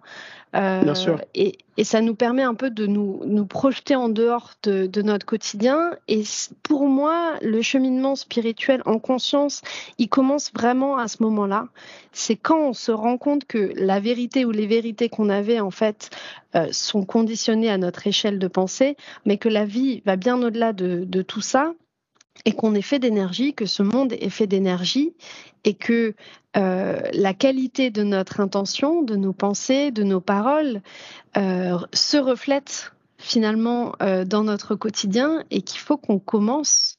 Euh, 0.54 0.94
et, 1.34 1.56
et, 1.76 1.84
ça 1.84 2.00
nous 2.00 2.14
permet 2.14 2.42
un 2.42 2.54
peu 2.54 2.70
de 2.70 2.86
nous, 2.86 3.20
nous 3.24 3.46
projeter 3.46 3.94
en 3.94 4.08
dehors 4.08 4.52
de, 4.62 4.86
de, 4.86 5.02
notre 5.02 5.26
quotidien. 5.26 5.96
Et 6.08 6.22
pour 6.62 6.88
moi, 6.88 7.34
le 7.42 7.62
cheminement 7.62 8.14
spirituel 8.16 8.82
en 8.86 8.98
conscience, 8.98 9.62
il 9.98 10.08
commence 10.08 10.52
vraiment 10.52 10.96
à 10.96 11.08
ce 11.08 11.22
moment-là. 11.22 11.68
C'est 12.12 12.36
quand 12.36 12.60
on 12.60 12.72
se 12.72 12.92
rend 12.92 13.18
compte 13.18 13.44
que 13.44 13.72
la 13.76 14.00
vérité 14.00 14.44
ou 14.44 14.50
les 14.50 14.66
vérités 14.66 15.08
qu'on 15.08 15.28
avait, 15.28 15.60
en 15.60 15.70
fait, 15.70 16.10
euh, 16.54 16.68
sont 16.72 17.04
conditionnées 17.04 17.70
à 17.70 17.78
notre 17.78 18.06
échelle 18.06 18.38
de 18.38 18.48
pensée, 18.48 18.96
mais 19.24 19.38
que 19.38 19.48
la 19.48 19.64
vie 19.64 20.02
va 20.04 20.16
bien 20.16 20.42
au-delà 20.42 20.72
de, 20.72 21.04
de 21.04 21.22
tout 21.22 21.40
ça 21.40 21.72
et 22.44 22.52
qu'on 22.52 22.74
est 22.74 22.82
fait 22.82 22.98
d'énergie, 22.98 23.54
que 23.54 23.66
ce 23.66 23.82
monde 23.82 24.12
est 24.12 24.30
fait 24.30 24.46
d'énergie 24.46 25.14
et 25.64 25.74
que 25.74 26.14
euh, 26.56 27.00
la 27.12 27.34
qualité 27.34 27.90
de 27.90 28.02
notre 28.02 28.40
intention, 28.40 29.02
de 29.02 29.16
nos 29.16 29.32
pensées, 29.32 29.90
de 29.90 30.02
nos 30.02 30.20
paroles 30.20 30.82
euh, 31.36 31.78
se 31.92 32.16
reflète 32.16 32.92
finalement 33.18 33.94
euh, 34.02 34.24
dans 34.24 34.44
notre 34.44 34.74
quotidien 34.74 35.44
et 35.50 35.62
qu'il 35.62 35.80
faut 35.80 35.96
qu'on 35.96 36.18
commence 36.18 36.98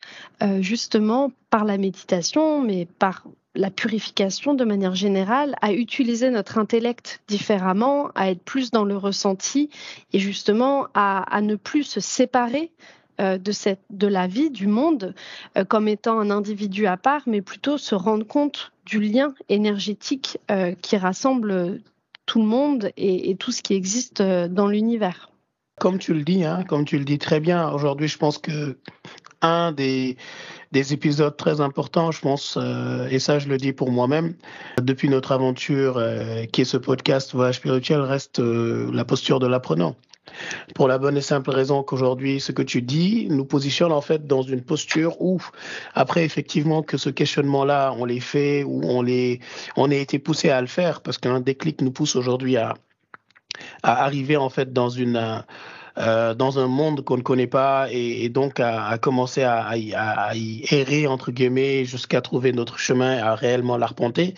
justement 0.59 1.31
par 1.49 1.63
la 1.63 1.77
méditation, 1.77 2.61
mais 2.61 2.85
par 2.99 3.23
la 3.55 3.69
purification 3.69 4.53
de 4.53 4.65
manière 4.65 4.95
générale, 4.95 5.55
à 5.61 5.73
utiliser 5.73 6.29
notre 6.29 6.57
intellect 6.57 7.21
différemment, 7.27 8.09
à 8.15 8.31
être 8.31 8.43
plus 8.43 8.71
dans 8.71 8.83
le 8.83 8.97
ressenti 8.97 9.69
et 10.11 10.19
justement 10.19 10.87
à, 10.93 11.39
ne 11.41 11.55
plus 11.55 11.83
se 11.83 11.99
séparer 11.99 12.71
euh, 13.19 13.37
de, 13.37 13.51
cette, 13.51 13.81
de 13.91 14.07
la 14.07 14.25
vie, 14.25 14.49
du 14.49 14.65
monde, 14.65 15.13
euh, 15.55 15.63
comme 15.65 15.87
étant 15.87 16.19
un 16.19 16.31
individu 16.31 16.87
à 16.87 16.97
part, 16.97 17.21
mais 17.27 17.41
plutôt 17.41 17.77
se 17.77 17.93
rendre 17.93 18.25
compte 18.25 18.71
du 18.87 18.99
lien 18.99 19.35
énergétique 19.49 20.39
euh, 20.49 20.73
qui 20.81 20.97
rassemble 20.97 21.79
tout 22.25 22.39
le 22.39 22.47
monde 22.47 22.89
et, 22.97 23.35
tout 23.35 23.51
ce 23.51 23.61
qui 23.61 23.75
existe 23.75 24.21
dans 24.21 24.67
l'univers. 24.67 25.29
Comme 25.79 25.99
tu 25.99 26.15
le 26.15 26.23
dis, 26.23 26.43
hein, 26.43 26.63
comme 26.67 26.85
tu 26.85 26.97
le 26.97 27.05
dis 27.05 27.19
très 27.19 27.39
bien, 27.39 27.69
aujourd'hui, 27.71 28.07
je 28.07 28.17
pense 28.17 28.39
que 28.39 28.77
un 29.41 29.73
des, 29.73 30.17
des 30.71 30.93
épisodes 30.93 31.35
très 31.37 31.61
importants, 31.61 32.11
je 32.11 32.21
pense, 32.21 32.57
et 33.11 33.19
ça 33.19 33.39
je 33.39 33.49
le 33.49 33.57
dis 33.57 33.73
pour 33.73 33.91
moi-même, 33.91 34.35
depuis 34.81 35.09
notre 35.09 35.33
aventure 35.33 36.01
qui 36.53 36.61
est 36.61 36.65
ce 36.65 36.77
podcast 36.77 37.33
Voyage 37.33 37.57
spirituel, 37.57 37.99
reste 37.99 38.39
la 38.39 39.03
posture 39.03 39.39
de 39.39 39.47
l'apprenant. 39.47 39.97
Pour 40.73 40.87
la 40.87 40.97
bonne 40.97 41.17
et 41.17 41.21
simple 41.21 41.51
raison 41.51 41.83
qu'aujourd'hui, 41.83 42.39
ce 42.39 42.51
que 42.51 42.61
tu 42.61 42.81
dis 42.81 43.27
nous 43.29 43.45
positionne 43.45 43.91
en 43.91 44.01
fait 44.01 44.25
dans 44.25 44.41
une 44.41 44.61
posture 44.61 45.21
où, 45.21 45.41
après 45.93 46.23
effectivement 46.23 46.81
que 46.81 46.97
ce 46.97 47.09
questionnement-là, 47.09 47.93
on 47.97 48.05
l'ait 48.05 48.19
fait 48.19 48.63
ou 48.63 48.81
on 48.83 49.03
on 49.75 49.91
a 49.91 49.95
été 49.95 50.19
poussé 50.19 50.49
à 50.49 50.61
le 50.61 50.67
faire, 50.67 51.01
parce 51.01 51.17
qu'un 51.17 51.41
déclic 51.41 51.81
nous 51.81 51.91
pousse 51.91 52.15
aujourd'hui 52.15 52.57
à, 52.57 52.73
à 53.83 54.03
arriver 54.03 54.37
en 54.37 54.49
fait 54.49 54.71
dans 54.73 54.89
une 54.89 55.43
euh, 55.99 56.33
dans 56.33 56.57
un 56.57 56.65
monde 56.65 57.03
qu'on 57.03 57.17
ne 57.17 57.21
connaît 57.21 57.45
pas 57.45 57.87
et, 57.91 58.27
donc 58.29 58.59
à, 58.59 58.97
commencer 58.97 59.43
à, 59.43 59.75
y 59.77 60.65
errer 60.71 61.05
entre 61.05 61.31
guillemets 61.31 61.85
jusqu'à 61.85 62.19
trouver 62.21 62.51
notre 62.51 62.79
chemin, 62.79 63.21
à 63.21 63.35
réellement 63.35 63.77
l'arpenter. 63.77 64.33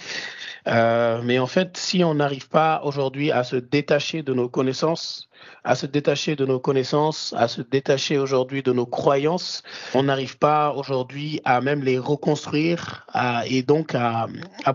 Euh, 0.67 1.21
mais 1.23 1.37
en 1.39 1.47
fait, 1.47 1.77
si 1.77 2.03
on 2.03 2.15
n'arrive 2.15 2.49
pas 2.49 2.81
aujourd'hui 2.83 3.31
à 3.31 3.43
se 3.43 3.55
détacher 3.55 4.23
de 4.23 4.33
nos 4.33 4.49
connaissances, 4.49 5.29
à 5.63 5.75
se 5.75 5.85
détacher 5.85 6.35
de 6.35 6.45
nos 6.45 6.59
connaissances, 6.59 7.33
à 7.37 7.47
se 7.47 7.61
détacher 7.61 8.17
aujourd'hui 8.17 8.63
de 8.63 8.71
nos 8.71 8.85
croyances. 8.85 9.63
On 9.93 10.03
n'arrive 10.03 10.37
pas 10.37 10.73
aujourd'hui 10.73 11.41
à 11.43 11.61
même 11.61 11.83
les 11.83 11.99
reconstruire 11.99 13.05
et 13.47 13.63
donc 13.63 13.95
à, 13.95 14.27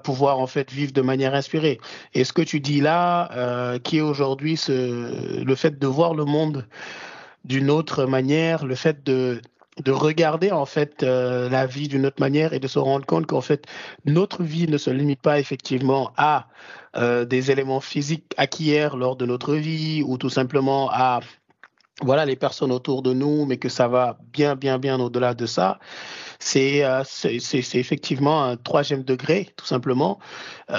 pouvoir 0.02 0.38
en 0.38 0.46
fait 0.46 0.70
vivre 0.70 0.92
de 0.92 1.00
manière 1.00 1.34
inspirée. 1.34 1.80
Et 2.14 2.24
ce 2.24 2.32
que 2.32 2.42
tu 2.42 2.60
dis 2.60 2.80
là, 2.80 3.30
euh, 3.32 3.78
qui 3.78 3.98
est 3.98 4.02
aujourd'hui 4.02 4.60
le 4.68 5.54
fait 5.54 5.78
de 5.78 5.86
voir 5.86 6.14
le 6.14 6.24
monde 6.24 6.66
d'une 7.44 7.70
autre 7.70 8.04
manière, 8.04 8.66
le 8.66 8.74
fait 8.74 9.04
de 9.04 9.40
de 9.82 9.92
regarder 9.92 10.50
en 10.50 10.66
fait 10.66 11.02
euh, 11.02 11.48
la 11.48 11.66
vie 11.66 11.88
d'une 11.88 12.06
autre 12.06 12.20
manière 12.20 12.52
et 12.52 12.60
de 12.60 12.68
se 12.68 12.78
rendre 12.78 13.06
compte 13.06 13.26
qu'en 13.26 13.40
fait 13.40 13.66
notre 14.04 14.42
vie 14.42 14.68
ne 14.68 14.78
se 14.78 14.90
limite 14.90 15.20
pas 15.20 15.38
effectivement 15.38 16.12
à 16.16 16.46
euh, 16.96 17.24
des 17.24 17.50
éléments 17.50 17.80
physiques 17.80 18.34
acquis 18.36 18.76
lors 18.94 19.16
de 19.16 19.26
notre 19.26 19.54
vie 19.54 20.02
ou 20.06 20.18
tout 20.18 20.30
simplement 20.30 20.90
à 20.90 21.20
voilà 22.02 22.24
les 22.24 22.36
personnes 22.36 22.72
autour 22.72 23.02
de 23.02 23.12
nous, 23.12 23.44
mais 23.44 23.58
que 23.58 23.68
ça 23.68 23.86
va 23.86 24.18
bien 24.32 24.56
bien 24.56 24.78
bien 24.78 24.98
au-delà 24.98 25.34
de 25.34 25.44
ça. 25.46 25.78
C'est 26.38 26.84
euh, 26.84 27.02
c'est 27.04 27.74
effectivement 27.74 28.44
un 28.44 28.56
troisième 28.56 29.02
degré 29.02 29.50
tout 29.56 29.66
simplement 29.66 30.18
qui 30.68 30.74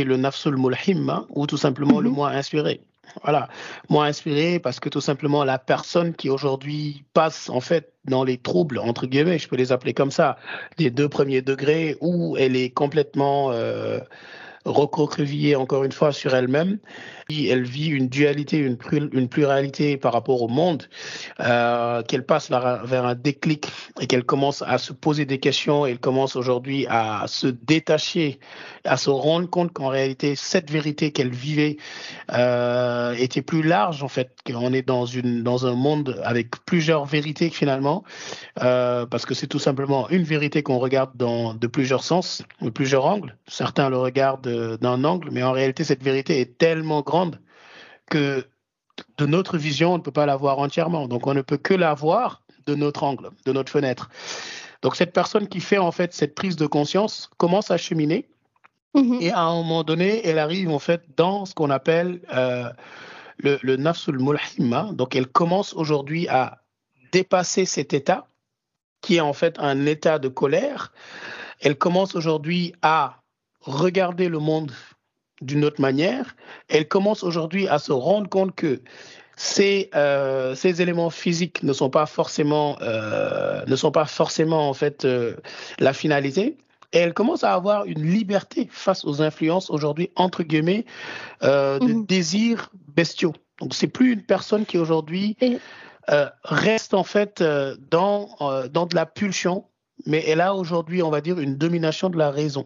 est 0.00 0.04
le 0.04 0.16
nafsul 0.16 0.56
mulhim 0.56 1.08
hein, 1.10 1.26
ou 1.30 1.46
tout 1.46 1.58
simplement 1.58 2.00
le 2.00 2.10
mm-hmm. 2.10 2.14
moi 2.14 2.30
inspiré. 2.30 2.80
Voilà, 3.22 3.48
moi 3.88 4.06
inspiré 4.06 4.58
parce 4.58 4.80
que 4.80 4.88
tout 4.88 5.00
simplement 5.00 5.44
la 5.44 5.58
personne 5.58 6.14
qui 6.14 6.28
aujourd'hui 6.28 7.04
passe 7.12 7.48
en 7.48 7.60
fait 7.60 7.92
dans 8.04 8.24
les 8.24 8.38
troubles 8.38 8.78
entre 8.78 9.06
guillemets, 9.06 9.38
je 9.38 9.48
peux 9.48 9.56
les 9.56 9.72
appeler 9.72 9.94
comme 9.94 10.10
ça, 10.10 10.36
des 10.78 10.90
deux 10.90 11.08
premiers 11.08 11.42
degrés 11.42 11.96
où 12.00 12.36
elle 12.36 12.56
est 12.56 12.70
complètement 12.70 13.50
euh, 13.52 14.00
recroquevillée 14.64 15.56
encore 15.56 15.84
une 15.84 15.92
fois 15.92 16.12
sur 16.12 16.34
elle-même. 16.34 16.78
Elle 17.30 17.64
vit 17.64 17.88
une 17.88 18.08
dualité, 18.08 18.58
une, 18.58 18.76
pluralité 19.28 19.96
par 19.96 20.12
rapport 20.12 20.42
au 20.42 20.48
monde, 20.48 20.84
euh, 21.40 22.02
qu'elle 22.02 22.24
passe 22.24 22.50
vers, 22.50 23.06
un 23.06 23.14
déclic 23.14 23.70
et 24.00 24.06
qu'elle 24.06 24.24
commence 24.24 24.62
à 24.62 24.76
se 24.76 24.92
poser 24.92 25.24
des 25.24 25.38
questions. 25.38 25.86
Elle 25.86 25.98
commence 25.98 26.36
aujourd'hui 26.36 26.86
à 26.88 27.24
se 27.26 27.46
détacher, 27.46 28.38
à 28.84 28.98
se 28.98 29.08
rendre 29.08 29.48
compte 29.48 29.72
qu'en 29.72 29.88
réalité, 29.88 30.34
cette 30.36 30.70
vérité 30.70 31.12
qu'elle 31.12 31.30
vivait 31.32 31.78
euh, 32.32 33.14
était 33.14 33.42
plus 33.42 33.62
large 33.62 34.02
en 34.02 34.08
fait, 34.08 34.30
qu'on 34.46 34.72
est 34.74 34.82
dans, 34.82 35.06
un 35.66 35.74
monde 35.74 36.20
avec 36.24 36.50
plusieurs 36.66 37.06
vérités 37.06 37.48
finalement, 37.48 38.04
euh, 38.62 39.06
parce 39.06 39.24
que 39.24 39.34
c'est 39.34 39.46
tout 39.46 39.58
simplement 39.58 40.08
une 40.10 40.24
vérité 40.24 40.62
qu'on 40.62 40.78
regarde 40.78 41.12
dans, 41.14 41.54
de 41.54 41.66
plusieurs 41.66 42.04
sens, 42.04 42.42
de 42.60 42.70
plusieurs 42.70 43.06
angles. 43.06 43.36
Certains 43.46 43.88
le 43.88 43.96
regardent 43.96 44.46
d'un 44.80 45.04
angle, 45.04 45.28
mais 45.30 45.42
en 45.42 45.52
réalité, 45.52 45.84
cette 45.84 46.02
vérité 46.02 46.40
est 46.40 46.58
tellement 46.58 47.02
grande 47.02 47.40
que 48.10 48.46
de 49.18 49.26
notre 49.26 49.58
vision, 49.58 49.94
on 49.94 49.98
ne 49.98 50.02
peut 50.02 50.12
pas 50.12 50.26
la 50.26 50.36
voir 50.36 50.58
entièrement. 50.58 51.08
Donc, 51.08 51.26
on 51.26 51.34
ne 51.34 51.42
peut 51.42 51.56
que 51.56 51.74
la 51.74 51.94
voir 51.94 52.42
de 52.66 52.74
notre 52.74 53.02
angle, 53.04 53.30
de 53.44 53.52
notre 53.52 53.70
fenêtre. 53.70 54.08
Donc, 54.82 54.96
cette 54.96 55.12
personne 55.12 55.48
qui 55.48 55.60
fait 55.60 55.78
en 55.78 55.92
fait 55.92 56.12
cette 56.12 56.34
prise 56.34 56.56
de 56.56 56.66
conscience 56.66 57.30
commence 57.36 57.70
à 57.70 57.76
cheminer 57.76 58.28
mhm. 58.94 59.18
et 59.20 59.30
à 59.30 59.40
un 59.40 59.54
moment 59.54 59.82
donné, 59.82 60.26
elle 60.26 60.38
arrive 60.38 60.70
en 60.70 60.78
fait 60.78 61.02
dans 61.16 61.46
ce 61.46 61.54
qu'on 61.54 61.70
appelle 61.70 62.20
euh, 62.34 62.70
le, 63.38 63.58
le 63.62 63.76
nafsul 63.76 64.18
mulhima. 64.18 64.90
Donc, 64.92 65.16
elle 65.16 65.26
commence 65.26 65.74
aujourd'hui 65.74 66.28
à 66.28 66.62
dépasser 67.12 67.64
cet 67.64 67.94
état 67.94 68.28
qui 69.00 69.16
est 69.16 69.20
en 69.20 69.32
fait 69.32 69.58
un 69.58 69.86
état 69.86 70.18
de 70.18 70.28
colère. 70.28 70.92
Elle 71.60 71.76
commence 71.76 72.14
aujourd'hui 72.14 72.74
à 72.82 73.23
regarder 73.64 74.28
le 74.28 74.38
monde 74.38 74.72
d'une 75.40 75.64
autre 75.64 75.80
manière. 75.80 76.36
Elle 76.68 76.88
commence 76.88 77.22
aujourd'hui 77.22 77.68
à 77.68 77.78
se 77.78 77.92
rendre 77.92 78.28
compte 78.28 78.54
que 78.54 78.80
ces, 79.36 79.90
euh, 79.94 80.54
ces 80.54 80.80
éléments 80.80 81.10
physiques 81.10 81.62
ne 81.62 81.72
sont 81.72 81.90
pas 81.90 82.06
forcément, 82.06 82.76
euh, 82.82 83.64
ne 83.66 83.76
sont 83.76 83.90
pas 83.90 84.04
forcément 84.04 84.68
en 84.68 84.74
fait 84.74 85.04
euh, 85.04 85.34
la 85.78 85.92
finalité. 85.92 86.56
Et 86.92 86.98
elle 86.98 87.14
commence 87.14 87.42
à 87.42 87.52
avoir 87.52 87.86
une 87.86 88.02
liberté 88.08 88.68
face 88.70 89.04
aux 89.04 89.20
influences 89.20 89.68
aujourd'hui, 89.68 90.10
entre 90.14 90.44
guillemets, 90.44 90.84
de 91.42 91.84
mhm. 91.84 92.06
désirs 92.06 92.70
bestiaux. 92.94 93.32
Donc, 93.60 93.74
c'est 93.74 93.88
plus 93.88 94.12
une 94.12 94.22
personne 94.22 94.64
qui 94.64 94.78
aujourd'hui 94.78 95.36
reste 96.44 96.94
en 96.94 97.02
fait 97.02 97.42
dans, 97.90 98.28
dans 98.70 98.86
de 98.86 98.94
la 98.94 99.06
pulsion, 99.06 99.64
mais 100.06 100.22
elle 100.28 100.40
a 100.40 100.54
aujourd'hui, 100.54 101.02
on 101.02 101.10
va 101.10 101.20
dire, 101.20 101.40
une 101.40 101.56
domination 101.56 102.10
de 102.10 102.16
la 102.16 102.30
raison. 102.30 102.62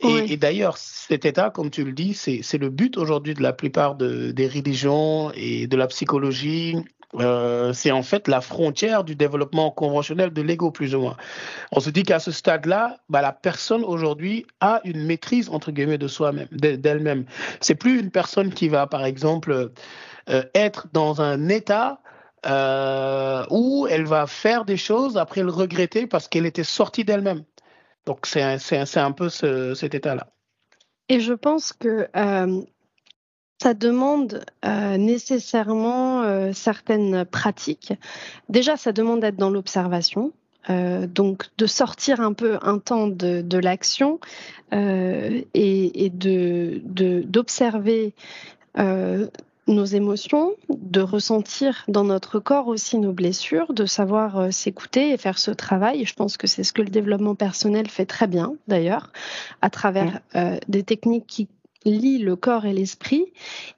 Et, 0.00 0.36
d'ailleurs, 0.36 0.78
cet 0.78 1.24
état, 1.24 1.50
comme 1.50 1.70
tu 1.70 1.84
le 1.84 1.92
dis, 1.92 2.14
c'est 2.14 2.58
le 2.58 2.70
but 2.70 2.96
aujourd'hui 2.96 3.34
de 3.34 3.42
la 3.42 3.52
plupart 3.52 3.94
des 3.94 4.48
religions 4.48 5.30
et 5.34 5.66
de 5.66 5.76
la 5.76 5.86
psychologie. 5.86 6.76
Euh, 7.20 7.74
c'est 7.74 7.90
en 7.90 8.02
fait 8.02 8.26
la 8.26 8.40
frontière 8.40 9.04
du 9.04 9.14
développement 9.14 9.70
conventionnel 9.70 10.32
de 10.32 10.40
l'ego, 10.40 10.70
plus 10.70 10.94
ou 10.94 11.00
moins. 11.00 11.16
On 11.70 11.78
se 11.78 11.90
dit 11.90 12.04
qu'à 12.04 12.18
ce 12.18 12.30
stade-là, 12.30 13.00
bah, 13.10 13.20
la 13.20 13.32
personne 13.32 13.84
aujourd'hui 13.84 14.46
a 14.60 14.80
une 14.84 15.04
maîtrise, 15.04 15.50
entre 15.50 15.72
guillemets, 15.72 15.98
de 15.98 16.08
soi-même, 16.08 16.48
d'elle-même. 16.50 17.26
C'est 17.60 17.74
plus 17.74 18.00
une 18.00 18.10
personne 18.10 18.52
qui 18.52 18.68
va, 18.68 18.86
par 18.86 19.04
exemple, 19.04 19.72
euh, 20.30 20.42
être 20.54 20.88
dans 20.92 21.20
un 21.20 21.48
état 21.50 22.00
euh, 22.46 23.44
où 23.50 23.86
elle 23.90 24.04
va 24.04 24.26
faire 24.26 24.64
des 24.64 24.76
choses 24.76 25.16
après 25.16 25.42
le 25.42 25.50
regretter 25.50 26.06
parce 26.06 26.28
qu'elle 26.28 26.46
était 26.46 26.64
sortie 26.64 27.04
d'elle-même. 27.04 27.44
Donc 28.06 28.26
c'est 28.26 28.42
un, 28.42 29.12
peu 29.12 29.28
cet 29.28 29.94
état-là. 29.94 30.26
Et 31.08 31.20
je 31.20 31.32
pense 31.32 31.72
que 31.72 32.08
euh, 32.16 32.62
ça 33.62 33.74
demande 33.74 34.44
euh, 34.64 34.96
nécessairement 34.96 36.22
euh, 36.22 36.52
certaines 36.52 37.24
pratiques. 37.24 37.92
Déjà, 38.48 38.76
ça 38.76 38.92
demande 38.92 39.20
d'être 39.20 39.36
dans 39.36 39.50
l'observation. 39.50 40.32
donc 40.68 41.48
de 41.58 41.66
sortir 41.66 42.20
un 42.20 42.34
peu 42.34 42.58
un 42.62 42.78
temps 42.78 43.08
de, 43.08 43.58
l'action 43.58 44.20
et, 44.70 46.04
et 46.04 46.10
d'observer 47.28 48.14
nos 49.68 49.84
émotions, 49.84 50.54
de 50.68 51.00
ressentir 51.00 51.84
dans 51.88 52.04
notre 52.04 52.40
corps 52.40 52.68
aussi 52.68 52.98
nos 52.98 53.12
blessures, 53.12 53.72
de 53.72 53.86
savoir 53.86 54.38
euh, 54.38 54.50
s'écouter 54.50 55.10
et 55.10 55.16
faire 55.16 55.38
ce 55.38 55.50
travail. 55.50 56.04
je 56.04 56.14
pense 56.14 56.36
que 56.36 56.46
c'est 56.46 56.64
ce 56.64 56.72
que 56.72 56.82
le 56.82 56.90
développement 56.90 57.34
personnel 57.34 57.88
fait 57.88 58.06
très 58.06 58.26
bien, 58.26 58.54
d'ailleurs, 58.66 59.12
à 59.60 59.70
travers 59.70 60.20
euh, 60.34 60.58
des 60.68 60.82
techniques 60.82 61.26
qui 61.26 61.48
lie 61.84 62.18
le 62.18 62.36
corps 62.36 62.66
et 62.66 62.72
l'esprit. 62.72 63.32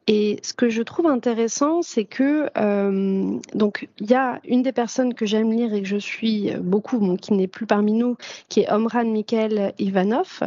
Et 0.07 0.39
ce 0.43 0.53
que 0.53 0.69
je 0.69 0.83
trouve 0.83 1.07
intéressant, 1.07 1.83
c'est 1.83 2.05
que 2.05 2.51
euh, 2.59 3.39
donc 3.55 3.89
il 3.99 4.11
y 4.11 4.15
a 4.15 4.41
une 4.45 4.63
des 4.63 4.73
personnes 4.73 5.15
que 5.15 5.25
j'aime 5.27 5.53
lire 5.53 5.73
et 5.73 5.83
que 5.83 5.89
je 5.89 5.97
suis 5.97 6.51
beaucoup, 6.61 6.99
bon, 6.99 7.17
qui 7.17 7.33
n'est 7.33 7.47
plus 7.47 7.67
parmi 7.67 7.93
nous, 7.93 8.17
qui 8.49 8.61
est 8.61 8.71
Omran 8.71 9.05
Mikhail 9.05 9.73
Ivanov, 9.79 10.41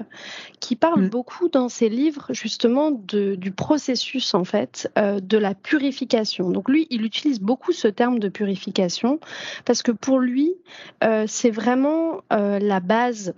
qui 0.59 0.75
parle 0.75 1.05
mm. 1.05 1.09
beaucoup 1.09 1.49
dans 1.49 1.69
ses 1.69 1.89
livres 1.89 2.27
justement 2.31 2.91
de, 2.91 3.35
du 3.35 3.51
processus 3.51 4.33
en 4.33 4.43
fait 4.43 4.91
euh, 4.97 5.19
de 5.19 5.37
la 5.37 5.55
purification. 5.55 6.51
Donc 6.51 6.69
lui, 6.69 6.87
il 6.89 7.03
utilise 7.03 7.39
beaucoup 7.39 7.71
ce 7.71 7.87
terme 7.87 8.19
de 8.19 8.29
purification 8.29 9.19
parce 9.65 9.81
que 9.81 9.91
pour 9.91 10.19
lui, 10.19 10.53
euh, 11.03 11.25
c'est 11.27 11.51
vraiment 11.51 12.21
la 12.29 12.79
base 12.79 13.33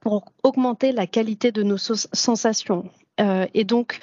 pour 0.00 0.24
augmenter 0.42 0.92
la 0.92 1.06
qualité 1.06 1.52
de 1.52 1.62
nos 1.62 1.78
sensations. 1.78 2.90
Euh, 3.20 3.46
et 3.54 3.64
donc, 3.64 3.98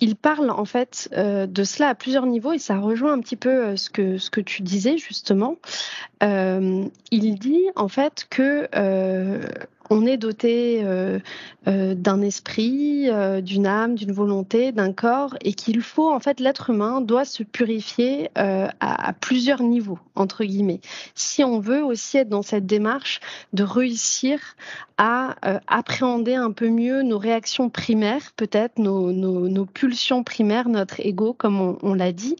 il 0.00 0.16
parle 0.16 0.50
en 0.50 0.64
fait 0.64 1.08
euh, 1.12 1.46
de 1.46 1.64
cela 1.64 1.88
à 1.88 1.94
plusieurs 1.94 2.26
niveaux 2.26 2.52
et 2.52 2.58
ça 2.58 2.78
rejoint 2.78 3.12
un 3.12 3.20
petit 3.20 3.36
peu 3.36 3.50
euh, 3.50 3.76
ce, 3.76 3.90
que, 3.90 4.18
ce 4.18 4.30
que 4.30 4.40
tu 4.40 4.62
disais 4.62 4.96
justement. 4.96 5.56
il 6.22 7.38
dit 7.38 7.64
en 7.76 7.88
fait 7.88 8.26
que 8.30 8.68
on 9.90 10.06
est 10.06 10.16
doté 10.16 10.80
euh, 10.82 11.18
euh, 11.66 11.94
d'un 11.94 12.20
esprit, 12.22 13.08
euh, 13.08 13.40
d'une 13.40 13.66
âme, 13.66 13.94
d'une 13.94 14.12
volonté, 14.12 14.72
d'un 14.72 14.92
corps, 14.92 15.36
et 15.42 15.52
qu'il 15.52 15.82
faut 15.82 16.10
en 16.10 16.20
fait 16.20 16.40
l'être 16.40 16.70
humain 16.70 17.00
doit 17.00 17.24
se 17.24 17.42
purifier 17.42 18.30
à, 18.34 18.72
à, 18.80 19.12
plusieurs 19.12 19.62
niveaux 19.62 19.98
entre 20.14 20.44
guillemets. 20.44 20.80
Si 21.14 21.44
on 21.44 21.58
veut 21.58 21.82
aussi 21.82 22.18
être 22.18 22.28
dans 22.28 22.42
cette 22.42 22.66
démarche 22.66 23.20
de 23.52 23.62
réussir 23.62 24.40
à 24.96 25.34
appréhender 25.66 26.36
un 26.36 26.52
peu 26.52 26.68
mieux 26.68 27.02
nos 27.02 27.18
réactions 27.18 27.68
primaires, 27.68 28.32
peut-être 28.36 28.78
nos, 28.78 29.10
nos, 29.10 29.48
nos, 29.48 29.66
pulsions 29.66 30.22
primaires, 30.22 30.68
notre 30.68 31.00
ego, 31.00 31.32
comme 31.32 31.60
on, 31.60 31.78
on 31.82 31.94
l'a 31.94 32.12
dit. 32.12 32.36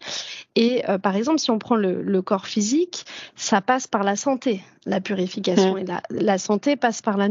Et 0.54 0.82
par 1.02 1.16
exemple, 1.16 1.40
si 1.40 1.50
on 1.50 1.58
prend 1.58 1.74
le, 1.74 2.00
le 2.00 2.22
corps 2.22 2.46
physique, 2.46 3.06
ça 3.34 3.60
passe 3.60 3.88
par 3.88 4.04
la 4.04 4.14
santé 4.14 4.62
la 4.86 5.00
purification. 5.00 5.74
Mmh. 5.74 5.78
Et 5.78 5.84
la, 5.84 6.02
la, 6.10 6.38
santé 6.38 6.76
passe 6.76 7.02
par 7.02 7.16
la 7.16 7.28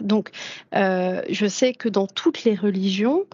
Donc, 0.00 0.30
euh, 0.74 1.22
je 1.28 1.46
sais 1.46 1.72
que 1.72 1.88
dans 1.88 2.06
toutes 2.06 2.44
les 2.44 2.54
religions, 2.54 3.24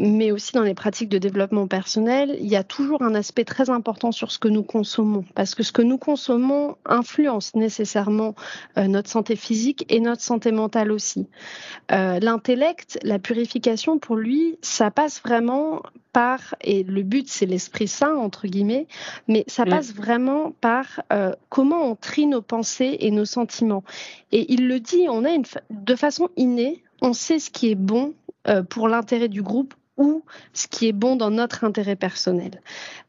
mais 0.00 0.32
aussi 0.32 0.52
dans 0.52 0.62
les 0.62 0.74
pratiques 0.74 1.10
de 1.10 1.18
développement 1.18 1.66
personnel, 1.66 2.34
il 2.40 2.48
y 2.48 2.56
a 2.56 2.64
toujours 2.64 3.02
un 3.02 3.14
aspect 3.14 3.44
très 3.44 3.68
important 3.68 4.12
sur 4.12 4.32
ce 4.32 4.38
que 4.38 4.48
nous 4.48 4.62
consommons, 4.62 5.24
parce 5.34 5.54
que 5.54 5.62
ce 5.62 5.72
que 5.72 5.82
nous 5.82 5.98
consommons 5.98 6.76
influence 6.86 7.54
nécessairement 7.54 8.34
euh, 8.78 8.88
notre 8.88 9.10
santé 9.10 9.36
physique 9.36 9.84
et 9.90 10.00
notre 10.00 10.22
santé 10.22 10.52
mentale 10.52 10.90
aussi. 10.90 11.28
Euh, 11.92 12.18
L'intellect, 12.18 12.98
la 13.02 13.18
purification, 13.18 13.98
pour 13.98 14.16
lui, 14.16 14.58
ça 14.62 14.90
passe 14.90 15.20
vraiment 15.22 15.82
par, 16.14 16.54
et 16.62 16.82
le 16.82 17.02
but 17.02 17.28
c'est 17.28 17.46
l'esprit 17.46 17.86
saint, 17.86 18.16
entre 18.16 18.46
guillemets, 18.46 18.86
mais 19.28 19.44
ça 19.48 19.66
mm. 19.66 19.68
passe 19.68 19.94
vraiment 19.94 20.52
par 20.62 21.02
euh, 21.12 21.32
comment 21.50 21.82
on 21.82 21.94
trie 21.94 22.26
nos 22.26 22.42
pensées 22.42 22.96
et 23.00 23.10
nos 23.10 23.26
sentiments. 23.26 23.84
Et 24.32 24.50
il 24.50 24.66
le 24.66 24.80
dit, 24.80 25.06
on 25.10 25.26
a 25.26 25.30
une, 25.30 25.44
de 25.68 25.94
façon 25.94 26.30
innée, 26.38 26.82
on 27.02 27.12
sait 27.12 27.38
ce 27.38 27.50
qui 27.50 27.70
est 27.70 27.76
bon 27.76 28.14
euh, 28.48 28.62
pour 28.62 28.88
l'intérêt 28.88 29.28
du 29.28 29.42
groupe 29.42 29.74
ou 29.96 30.24
ce 30.52 30.66
qui 30.66 30.88
est 30.88 30.92
bon 30.92 31.16
dans 31.16 31.30
notre 31.30 31.64
intérêt 31.64 31.96
personnel. 31.96 32.62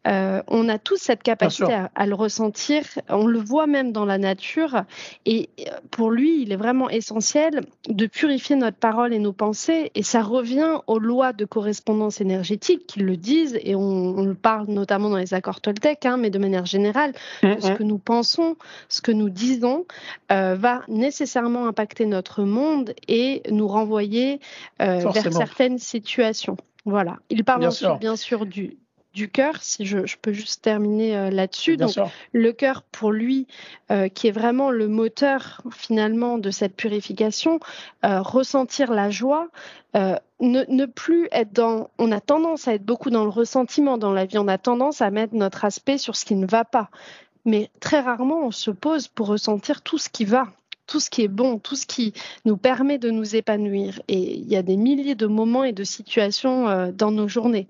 Euh, 0.08 0.41
on 0.48 0.67
a 0.67 0.80
tous 0.80 0.98
cette 0.98 1.22
capacité 1.22 1.86
à, 1.94 2.06
le 2.08 2.15
ressentir, 2.15 2.84
on 3.08 3.28
le 3.28 3.39
voit 3.39 3.67
même 3.67 3.91
dans 3.91 4.06
la 4.06 4.17
nature, 4.17 4.84
et 5.26 5.50
euh, 5.60 5.72
pour 5.91 6.10
lui, 6.10 6.41
il 6.41 6.52
est 6.52 6.58
vraiment 6.58 6.89
essentiel 6.89 7.62
de 7.88 8.06
purifier 8.08 8.56
notre 8.56 8.78
parole 8.78 9.13
et 9.13 9.20
nos 9.20 9.32
pensées, 9.32 9.91
et 9.94 10.02
ça 10.02 10.24
revient 10.24 10.80
aux 10.88 10.98
lois 10.98 11.34
de 11.34 11.46
correspondance 11.46 12.20
énergétique 12.20 12.88
qui 12.88 13.00
le 13.02 13.15
disent, 13.15 13.60
et 13.62 13.76
on, 13.76 14.24
le 14.24 14.34
parle 14.34 14.67
notamment 14.67 15.10
dans 15.10 15.17
les 15.17 15.36
accords 15.36 15.62
Toltec, 15.62 16.06
hein, 16.06 16.17
mais 16.17 16.32
de 16.32 16.39
manière 16.39 16.65
générale, 16.65 17.13
mm, 17.44 17.60
ce 17.60 17.72
mm. 17.72 17.78
que 17.78 17.84
nous 17.84 18.00
pensons, 18.00 18.56
ce 18.89 19.02
que 19.02 19.12
nous 19.12 19.30
disons, 19.30 19.86
euh, 20.32 20.56
va 20.56 20.82
nécessairement 20.88 21.67
impacter 21.67 22.08
notre 22.08 22.44
monde 22.44 22.96
et 23.08 23.44
nous 23.52 23.67
renvoyer 23.67 24.39
vers 24.80 25.32
certaines 25.32 25.78
situations. 25.78 26.58
Voilà. 26.86 27.17
Il 27.30 27.44
parle 27.44 27.60
bien 27.60 27.72
sûr. 27.72 27.98
bien 27.98 28.15
sûr 28.15 28.46
du, 28.46 28.78
du 29.13 29.30
cœur, 29.30 29.58
si 29.62 29.86
je, 29.86 29.98
peux 30.22 30.32
juste 30.32 30.63
terminer 30.63 31.17
euh, 31.17 31.30
là-dessus. 31.30 31.78
Donc, 31.78 31.96
le 32.32 32.52
cœur, 32.54 32.84
pour 32.84 33.12
lui, 33.12 33.48
euh, 33.91 34.08
qui 34.08 34.28
est 34.28 34.32
vraiment 34.32 34.72
le 34.72 34.88
moteur 34.88 35.62
finalement 35.72 36.38
de 36.38 36.50
cette 36.50 36.76
purification, 36.76 37.60
euh, 38.06 38.22
ressentir 38.22 38.91
la 38.91 39.10
joie, 39.10 39.50
ne, 39.94 40.17
ne, 40.39 40.86
plus 40.86 41.28
être 41.32 41.52
dans. 41.52 41.89
On 41.98 42.12
a 42.12 42.22
tendance 42.22 42.67
à 42.67 42.74
être 42.74 42.86
beaucoup 42.86 43.10
dans 43.10 43.26
le 43.26 43.30
ressentiment 43.30 43.98
dans 43.98 44.13
la 44.13 44.26
vie. 44.26 44.38
On 44.38 44.48
a 44.48 44.58
tendance 44.58 45.02
à 45.02 45.12
mettre 45.12 45.36
notre 45.36 45.65
aspect 45.65 45.98
sur 45.98 46.15
ce 46.15 46.26
qui 46.26 46.36
ne 46.36 46.48
va 46.48 46.63
pas. 46.63 46.89
Mais 47.44 47.70
très 47.80 48.00
rarement, 48.00 48.46
on 48.46 48.52
se 48.52 48.72
pose 48.72 49.08
pour 49.08 49.28
ressentir 49.28 49.82
tout 49.82 49.98
ce 49.98 50.10
qui 50.10 50.26
va 50.26 50.48
tout 50.91 50.99
ce 50.99 51.10
qui 51.10 51.21
est 51.21 51.30
bon, 51.30 51.58
tout 51.58 51.77
ce 51.77 51.86
qui 51.86 52.12
nous 52.43 52.58
permet 52.58 52.97
de 52.97 53.12
nous 53.12 53.38
épanouir. 53.38 54.01
Et 54.10 54.36
il 54.36 54.49
y 54.49 54.58
a 54.58 54.62
des 54.62 54.75
milliers 54.75 55.15
de 55.15 55.25
moments 55.25 55.63
et 55.63 55.71
de 55.71 55.86
situations 55.86 56.67
euh, 56.67 56.91
dans 56.91 57.12
nos 57.12 57.30
journées. 57.30 57.69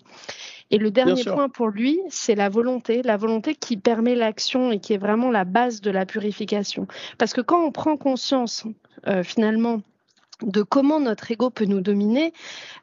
Et 0.72 0.80
le 0.80 0.90
dernier 0.90 1.24
point 1.24 1.48
pour 1.48 1.68
lui, 1.68 2.00
c'est 2.10 2.34
la 2.34 2.50
volonté, 2.50 3.04
la 3.04 3.18
volonté 3.18 3.54
qui 3.54 3.78
permet 3.78 4.16
l'action 4.16 4.72
et 4.72 4.80
qui 4.80 4.94
est 4.94 4.98
vraiment 4.98 5.30
la 5.30 5.44
base 5.44 5.82
de 5.82 5.92
la 5.92 6.08
purification. 6.08 6.88
Parce 7.20 7.34
que 7.34 7.42
quand 7.42 7.64
on 7.64 7.72
prend 7.72 7.96
conscience, 7.96 8.64
euh, 9.06 9.22
finalement, 9.22 9.82
de 10.42 10.62
comment 10.62 11.00
notre 11.00 11.32
ego 11.32 11.50
peut 11.50 11.66
nous 11.66 11.82
dominer, 11.82 12.34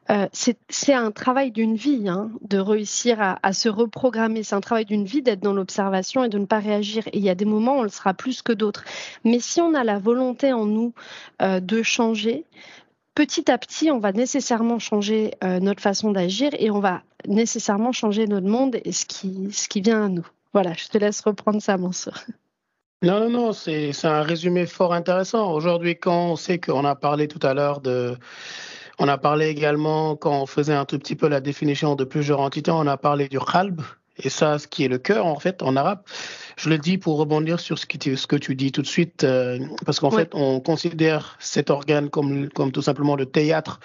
euh, 0.09 0.27
c'est 0.31 0.93
un 0.93 1.11
travail 1.11 1.51
d'une 1.51 1.75
vie, 1.75 2.07
hein, 2.07 2.31
de 2.41 2.57
réussir 2.57 3.17
à, 3.21 3.53
se 3.53 3.69
reprogrammer. 3.69 4.43
C'est 4.43 4.55
un 4.55 4.61
travail 4.61 4.85
d'une 4.85 5.05
vie 5.05 5.21
d'être 5.21 5.41
dans 5.41 5.53
l'observation 5.53 6.23
et 6.23 6.29
de 6.29 6.37
ne 6.37 6.45
pas 6.45 6.59
réagir. 6.59 7.07
Et 7.07 7.17
il 7.17 7.23
y 7.23 7.29
a 7.29 7.35
des 7.35 7.45
moments 7.45 7.77
où 7.77 7.79
on 7.79 7.83
le 7.83 7.89
sera 7.89 8.13
plus 8.13 8.41
que 8.41 8.53
d'autres. 8.53 8.83
Mais 9.23 9.39
si 9.39 9.61
on 9.61 9.73
a 9.73 9.83
la 9.83 9.99
volonté 9.99 10.51
en 10.53 10.65
nous 10.65 10.93
euh, 11.41 11.59
de 11.59 11.83
changer, 11.83 12.45
petit 13.13 13.51
à 13.51 13.57
petit, 13.57 13.91
on 13.91 13.99
va 13.99 14.11
nécessairement 14.11 14.79
changer 14.79 15.35
euh, 15.43 15.59
notre 15.59 15.81
façon 15.81 16.11
d'agir 16.11 16.51
et 16.57 16.71
on 16.71 16.79
va 16.79 17.03
nécessairement 17.27 17.91
changer 17.91 18.27
notre 18.27 18.47
monde 18.47 18.77
et 18.83 18.91
ce 18.91 19.05
qui, 19.05 19.49
ce 19.51 19.67
qui 19.67 19.81
vient 19.81 20.05
à 20.05 20.09
nous. 20.09 20.27
Voilà, 20.53 20.73
je 20.73 20.87
te 20.87 20.97
laisse 20.97 21.21
reprendre 21.21 21.61
ça, 21.61 21.77
mon 21.77 21.91
soeur. 21.91 22.25
Non, 23.01 23.19
non, 23.21 23.29
non, 23.29 23.53
c'est 23.53 23.93
un 24.05 24.21
résumé 24.23 24.65
fort 24.65 24.93
intéressant. 24.93 25.53
Aujourd'hui, 25.53 25.97
quand 25.97 26.31
on 26.31 26.35
sait 26.35 26.59
qu'on 26.59 26.83
a 26.83 26.95
parlé 26.95 27.27
tout 27.29 27.39
à 27.43 27.53
l'heure 27.53 27.79
de... 27.79 28.17
On 28.99 29.07
a 29.07 29.17
parlé 29.17 29.47
également, 29.47 30.17
quand 30.17 30.41
on 30.41 30.45
faisait 30.45 30.73
un 30.73 30.83
tout 30.85 30.99
petit 30.99 31.15
peu 31.15 31.29
la 31.29 31.39
définition 31.41 31.95
de 31.95 32.03
plusieurs 32.03 32.41
entités, 32.41 32.71
on 32.71 32.87
a 32.87 32.97
parlé 32.97 33.29
du 33.29 33.39
khalb, 33.39 33.81
et 34.19 34.29
ça, 34.29 34.59
ce 34.59 34.67
qui 34.67 34.83
est 34.83 34.87
le 34.87 34.97
cœur, 34.97 35.25
en 35.25 35.39
fait, 35.39 35.63
en 35.63 35.75
arabe, 35.75 36.01
je 36.57 36.69
le 36.69 36.77
dis 36.77 36.97
pour 36.97 37.17
rebondir 37.17 37.59
sur 37.59 37.79
ce, 37.79 37.85
ce 37.85 38.27
que 38.27 38.35
tu 38.35 38.55
dis 38.55 38.71
tout 38.71 38.81
de 38.81 38.87
suite, 38.87 39.23
euh, 39.23 39.59
parce 39.85 39.99
qu'en 39.99 40.11
fait, 40.11 40.31
on 40.33 40.59
considère 40.59 41.37
cet 41.39 41.69
organe 41.69 42.09
comme, 42.09 42.49
comme 42.49 42.71
tout 42.71 42.81
simplement 42.81 43.15
le 43.15 43.25
théâtre 43.25 43.79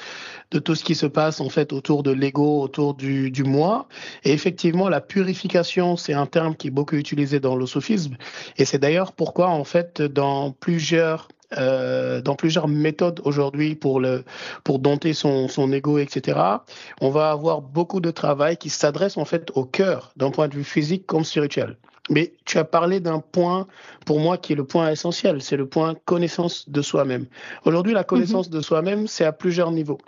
de 0.50 0.58
tout 0.58 0.74
ce 0.74 0.84
qui 0.84 0.94
se 0.94 1.06
passe, 1.06 1.40
en 1.40 1.48
fait, 1.48 1.72
autour 1.72 2.02
de 2.02 2.10
l'ego, 2.10 2.60
autour 2.60 2.94
du, 2.94 3.30
du 3.30 3.44
moi. 3.44 3.86
Et 4.24 4.32
effectivement, 4.32 4.88
la 4.88 5.00
purification, 5.00 5.96
c'est 5.96 6.14
un 6.14 6.26
terme 6.26 6.56
qui 6.56 6.68
est 6.68 6.72
beaucoup 6.72 6.96
utilisé 6.96 7.38
dans 7.38 7.54
le 7.54 7.66
sophisme. 7.66 8.16
Et 8.56 8.64
c'est 8.64 8.78
d'ailleurs 8.78 9.12
pourquoi, 9.12 9.48
en 9.48 9.64
fait, 9.64 10.02
dans 10.02 10.50
plusieurs 10.50 11.28
euh, 11.57 12.20
dans 12.20 12.35
plusieurs 12.35 12.68
méthodes 12.68 13.20
aujourd'hui 13.24 13.74
pour 13.74 14.00
le 14.00 14.24
pour 14.64 14.78
dompter 14.78 15.12
son 15.12 15.48
son 15.48 15.72
ego, 15.72 15.98
etc. 15.98 16.38
On 17.00 17.11
va 17.11 17.30
avoir 17.30 17.61
beaucoup 17.61 18.00
de 18.00 18.11
travail 18.11 18.57
qui 18.57 18.70
s'adresse 18.70 19.16
en 19.16 19.24
fait 19.24 19.50
au 19.54 19.64
cœur 19.64 20.12
d'un 20.16 20.30
point 20.30 20.48
de 20.48 20.54
vue 20.54 20.64
physique 20.64 21.07
comme 21.07 21.24
spirituel. 21.24 21.76
Mais 22.11 22.35
tu 22.44 22.59
as 22.59 22.64
parlé 22.64 23.00
d'un 23.00 23.20
point, 23.20 23.66
pour 24.04 24.20
moi, 24.20 24.37
qui 24.37 24.52
est 24.52 24.57
le 24.57 24.64
point 24.64 24.90
essentiel, 24.90 25.40
c'est 25.40 25.57
le 25.57 25.66
point 25.66 25.94
connaissance 26.04 26.68
de 26.68 26.83
soi-même. 26.83 27.26
Aujourd'hui, 27.64 27.94
la 27.94 28.04
connaissance 28.04 28.48
mhm. 28.48 28.57
de 28.57 28.61
soi-même, 28.61 29.07
c'est 29.07 29.24
à 29.24 29.33
plusieurs 29.33 29.70
niveaux. 29.70 29.98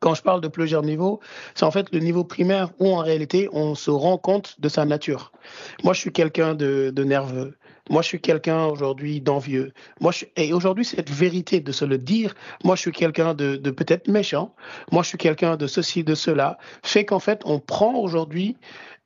Quand 0.00 0.14
je 0.14 0.22
parle 0.22 0.40
de 0.40 0.48
plusieurs 0.48 0.82
niveaux, 0.82 1.20
c'est 1.54 1.64
en 1.64 1.70
fait 1.70 1.92
le 1.92 2.00
niveau 2.00 2.22
primaire 2.22 2.70
où 2.78 2.94
en 2.94 2.98
réalité 2.98 3.48
on 3.52 3.74
se 3.74 3.90
rend 3.90 4.18
compte 4.18 4.60
de 4.60 4.68
sa 4.68 4.84
nature. 4.84 5.32
Moi, 5.82 5.94
je 5.94 6.00
suis 6.00 6.12
quelqu'un 6.12 6.54
de, 6.54 6.92
de 6.94 7.04
nerveux. 7.04 7.56
Moi, 7.88 8.02
je 8.02 8.08
suis 8.08 8.20
quelqu'un 8.20 8.66
aujourd'hui 8.66 9.20
d'envieux. 9.20 9.72
Moi, 10.00 10.12
et 10.36 10.52
aujourd'hui, 10.52 10.84
cette 10.84 11.10
vérité 11.10 11.60
de 11.60 11.72
se 11.72 11.84
le 11.84 11.98
dire, 11.98 12.34
moi, 12.64 12.74
je 12.74 12.80
suis 12.80 12.92
quelqu'un 12.92 13.34
de, 13.34 13.56
peut-être 13.70 14.08
méchant. 14.08 14.54
Moi, 14.90 15.02
je 15.02 15.08
suis 15.08 15.18
quelqu'un 15.18 15.56
de 15.56 15.66
ceci, 15.66 16.02
de 16.02 16.14
cela, 16.14 16.58
fait 16.82 17.04
qu'en 17.04 17.20
fait, 17.20 17.42
on 17.44 17.60
prend 17.60 17.94
aujourd'hui 17.94 18.56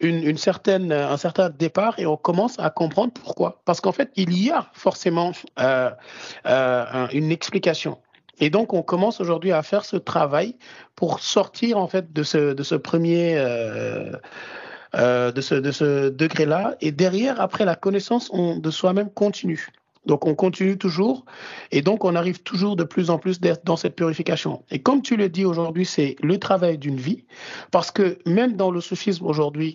une, 0.01 0.39
certaine, 0.39 0.93
un 0.93 1.17
certain 1.19 1.51
départ 1.51 1.99
et 1.99 2.07
on 2.07 2.17
commence 2.17 2.59
à 2.59 2.71
comprendre 2.71 3.13
pourquoi. 3.13 3.61
Parce 3.67 3.83
qu'en 3.83 3.93
fait, 3.93 4.11
il 4.17 4.37
y 4.43 4.51
a 4.51 4.71
forcément 4.73 5.33
euh, 5.59 5.91
euh, 6.47 7.07
une 7.13 7.31
explication. 7.31 7.99
Et 8.41 8.49
donc, 8.49 8.73
on 8.73 8.83
commence 8.83 9.21
aujourd'hui 9.21 9.53
à 9.53 9.63
faire 9.63 9.85
ce 9.85 9.97
travail 9.97 10.57
pour 10.97 11.21
sortir 11.21 11.77
en 11.77 11.87
fait 11.87 12.13
de 12.13 12.23
ce, 12.23 12.55
de 12.55 12.63
ce 12.63 12.75
premier 12.75 13.35
euh, 13.37 14.13
euh, 14.95 15.33
de 15.33 15.41
ce, 15.41 15.55
de 15.55 15.71
ce 15.71 16.09
degré-là. 16.09 16.77
Et 16.81 16.93
derrière, 16.93 17.41
après, 17.41 17.65
la 17.65 17.77
connaissance 17.77 18.31
on, 18.33 18.57
de 18.57 18.71
soi-même 18.71 19.11
continue. 19.11 19.69
Donc 20.07 20.27
on 20.27 20.35
continue 20.35 20.79
toujours 20.79 21.27
et 21.71 21.83
donc 21.83 22.05
on 22.05 22.15
arrive 22.15 22.43
toujours 22.43 22.75
de 22.75 22.85
plus 22.85 23.11
en 23.11 23.19
plus 23.19 23.39
dans 23.65 23.77
cette 23.77 23.97
purification. 23.97 24.63
Et 24.71 24.81
comme 24.81 25.03
tu 25.03 25.17
le 25.17 25.29
dis 25.29 25.45
aujourd'hui, 25.45 25.85
c'est 25.85 26.17
le 26.23 26.39
travail 26.39 26.79
d'une 26.79 26.97
vie 26.97 27.25
parce 27.71 27.91
que 27.91 28.19
même 28.25 28.57
dans 28.57 28.71
le 28.71 28.81
soufisme 28.81 29.27
aujourd'hui, 29.27 29.75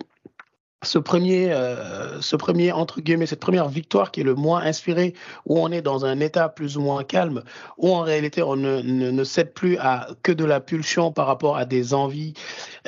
ce 0.82 0.98
premier, 0.98 1.52
euh, 1.52 2.20
ce 2.20 2.36
premier 2.36 2.72
entre 2.72 3.00
guillemets, 3.00 3.26
cette 3.26 3.40
première 3.40 3.68
victoire 3.68 4.10
qui 4.10 4.20
est 4.20 4.24
le 4.24 4.34
moins 4.34 4.60
inspiré, 4.60 5.14
où 5.46 5.58
on 5.58 5.70
est 5.72 5.82
dans 5.82 6.04
un 6.04 6.20
état 6.20 6.48
plus 6.48 6.76
ou 6.76 6.82
moins 6.82 7.02
calme, 7.04 7.42
où 7.78 7.92
en 7.94 8.00
réalité 8.00 8.42
on 8.42 8.56
ne, 8.56 9.24
cède 9.24 9.52
plus 9.52 9.78
à 9.78 10.08
que 10.22 10.32
de 10.32 10.44
la 10.44 10.60
pulsion 10.60 11.12
par 11.12 11.26
rapport 11.26 11.56
à 11.56 11.64
des 11.64 11.94
envies. 11.94 12.34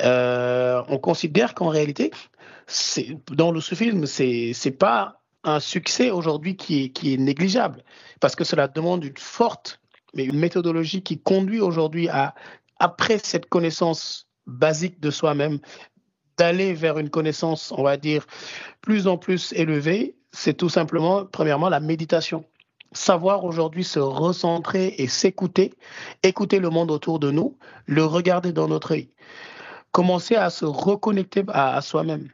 Euh, 0.01 0.81
on 0.87 0.97
considère 0.99 1.55
qu'en 1.55 1.69
réalité, 1.69 2.11
dans 3.31 3.51
le 3.51 3.59
c'est 3.61 4.51
c'est 4.53 4.71
pas 4.71 5.21
un 5.43 5.59
succès 5.59 6.11
aujourd'hui 6.11 6.55
qui 6.55 6.83
est, 6.83 6.89
qui 6.89 7.13
est 7.13 7.17
négligeable, 7.17 7.83
parce 8.19 8.35
que 8.35 8.43
cela 8.43 8.67
demande 8.67 9.03
une 9.03 9.17
forte 9.17 9.79
mais 10.13 10.25
une 10.25 10.39
méthodologie 10.39 11.03
qui 11.03 11.19
conduit 11.19 11.61
aujourd'hui 11.61 12.09
à, 12.09 12.33
après 12.79 13.19
cette 13.19 13.47
connaissance 13.47 14.27
basique 14.47 14.99
de 14.99 15.11
soi-même, 15.11 15.59
d'aller 16.39 16.73
vers 16.73 16.97
une 16.97 17.09
connaissance, 17.09 17.73
on 17.77 17.83
va 17.83 17.97
dire, 17.97 18.25
plus 18.81 19.07
en 19.07 19.17
plus 19.17 19.51
élevée, 19.53 20.15
c'est 20.31 20.55
tout 20.55 20.69
simplement, 20.69 21.25
premièrement, 21.25 21.69
la 21.69 21.81
méditation. 21.81 22.45
Savoir 22.93 23.43
aujourd'hui 23.43 23.83
se 23.83 23.99
recentrer 23.99 24.95
et 24.97 25.07
s'écouter, 25.07 25.73
écouter 26.23 26.59
le 26.59 26.69
monde 26.69 26.91
autour 26.91 27.19
de 27.19 27.29
nous, 27.29 27.57
le 27.85 28.03
regarder 28.05 28.53
dans 28.53 28.67
notre 28.67 28.93
œil, 28.93 29.09
commencer 29.91 30.35
à 30.35 30.49
se 30.49 30.65
reconnecter 30.65 31.43
à, 31.49 31.81
soi-même. 31.81 32.29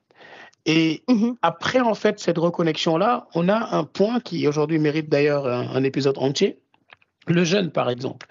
Et 0.67 1.03
mm-hmm. 1.09 1.35
après, 1.41 1.79
en 1.79 1.95
fait, 1.95 2.19
cette 2.19 2.37
reconnexion-là, 2.37 3.27
on 3.33 3.49
a 3.49 3.75
un 3.75 3.83
point 3.83 4.19
qui 4.19 4.47
aujourd'hui 4.47 4.79
mérite 4.79 5.09
d'ailleurs 5.09 5.47
un, 5.47 5.83
épisode 5.83 6.17
entier. 6.19 6.59
Le 7.27 7.43
jeûne, 7.43 7.71
par 7.71 7.89
exemple. 7.89 8.27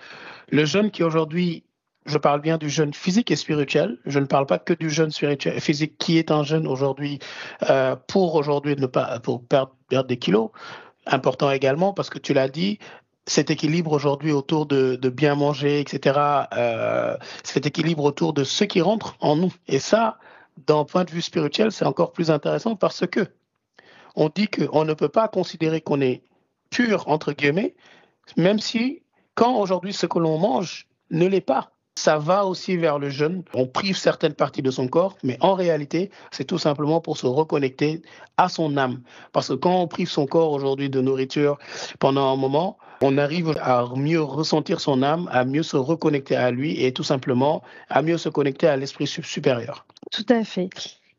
Le 0.51 0.65
jeûne 0.65 0.91
qui 0.91 1.03
aujourd'hui 1.03 1.65
je 2.07 2.19
parle 2.19 2.41
bien 2.41 2.59
du 2.59 2.69
jeûne 2.69 2.93
physique 2.93 3.31
et 3.31 3.37
spirituel. 3.37 3.99
Je 4.05 4.19
ne 4.19 4.27
parle 4.27 4.47
pas 4.47 4.59
que 4.59 4.75
du 4.75 4.91
jeûne 4.91 5.11
spirituel, 5.11 5.61
physique 5.61 5.97
qui 5.99 6.19
est 6.19 6.31
un 6.31 6.43
jeûne 6.43 6.67
aujourd'hui 6.67 7.19
euh, 7.71 7.97
pour 8.09 8.35
aujourd'hui 8.35 8.77
ne 8.77 8.87
pas 8.87 9.21
pour 9.21 9.43
perdre, 9.45 9.73
des 10.07 10.19
kilos. 10.19 10.51
Important 11.07 11.51
également 11.51 11.93
parce 11.93 12.11
que 12.11 12.19
tu 12.19 12.35
l'as 12.35 12.49
dit, 12.49 12.79
cet 13.27 13.51
équilibre 13.51 13.93
aujourd'hui 13.93 14.33
autour 14.33 14.67
de, 14.67 14.97
bien 15.09 15.35
manger, 15.35 15.81
etc. 15.81 16.19
Euh, 16.57 17.17
cet 17.43 17.67
équilibre 17.67 18.05
autour 18.05 18.33
de 18.35 18.45
ce 18.45 18.65
qui 18.65 18.81
rentre 18.83 19.17
en 19.21 19.37
nous. 19.37 19.53
Et 19.67 19.79
ça, 19.79 20.19
d'un 20.67 20.85
point 20.85 21.05
de 21.05 21.11
vue 21.11 21.23
spirituel, 21.23 21.73
c'est 21.73 21.87
encore 21.87 22.13
plus 22.13 22.31
intéressant 22.31 22.77
parce 22.77 23.07
que 23.07 23.27
on 24.15 24.29
dit 24.29 24.49
qu'on 24.49 24.85
ne 24.85 24.95
peut 24.95 25.09
pas 25.09 25.29
considérer 25.29 25.81
qu'on 25.81 26.01
est 26.01 26.23
pur 26.71 27.09
entre 27.09 27.33
guillemets, 27.33 27.75
même 28.37 28.59
si 28.59 29.03
quand 29.35 29.57
aujourd'hui 29.57 29.93
ce 29.93 30.07
que 30.07 30.19
l'on 30.19 30.39
mange 30.39 30.87
ne 31.11 31.27
l'est 31.27 31.41
pas 31.41 31.74
ça 31.97 32.19
va 32.19 32.45
aussi 32.45 32.77
vers 32.77 32.99
le 32.99 33.09
jeûne. 33.09 33.43
On 33.55 33.67
prive 33.67 33.97
certaines 33.97 34.35
parties 34.35 34.63
de 34.63 34.71
son 34.71 34.89
corps, 34.89 35.17
mais 35.23 35.37
en 35.41 35.55
réalité, 35.55 36.11
c'est 36.33 36.45
tout 36.45 36.59
simplement 36.59 37.01
pour 37.01 37.17
se 37.17 37.27
reconnecter 37.27 38.03
à 38.37 38.49
son 38.49 38.77
âme. 38.77 39.01
Parce 39.33 39.49
que 39.49 39.55
quand 39.55 39.81
on 39.81 39.87
prive 39.87 40.11
son 40.11 40.27
corps 40.27 40.53
aujourd'hui 40.53 40.91
de 40.91 41.01
nourriture 41.01 41.59
pendant 41.99 42.33
un 42.33 42.37
moment, 42.37 42.79
on 43.01 43.19
arrive 43.19 43.55
à 43.61 43.87
mieux 43.97 44.23
ressentir 44.23 44.81
son 44.81 45.03
âme, 45.03 45.29
à 45.31 45.45
mieux 45.45 45.63
se 45.63 45.77
reconnecter 45.77 46.37
à 46.37 46.51
lui 46.51 46.83
et 46.85 46.93
tout 46.93 47.03
simplement 47.03 47.63
à 47.89 48.03
mieux 48.03 48.19
se 48.19 48.29
connecter 48.29 48.67
à 48.67 48.77
l'esprit 48.77 49.07
supérieur. 49.07 49.87
Tout 50.11 50.27
à 50.29 50.45
fait. 50.45 50.71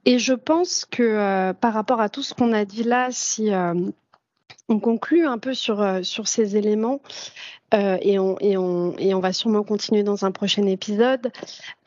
Et 0.06 0.20
je 0.20 0.34
pense 0.34 0.86
que 0.86 1.04
euh, 1.04 1.54
par 1.54 1.74
rapport 1.74 2.00
à 2.00 2.10
tout 2.10 2.22
ce 2.22 2.34
qu'on 2.34 2.54
a 2.54 2.64
dit 2.64 2.84
là, 2.84 3.08
si 3.12 3.52
euh, 3.52 3.74
on 4.70 4.80
conclut 4.80 5.26
un 5.26 5.38
peu 5.38 5.54
sur, 5.54 5.82
euh, 5.82 6.02
sur 6.04 6.28
ces 6.28 6.58
éléments, 6.58 7.02
euh, 7.74 7.98
et, 8.02 8.20
on, 8.20 8.38
et, 8.40 8.58
on, 8.58 8.96
et, 8.98 9.14
on, 9.14 9.20
va 9.20 9.34
sûrement 9.34 9.64
continuer 9.64 10.04
dans 10.04 10.26
un 10.26 10.32
prochain 10.32 10.66
épisode. 10.66 11.32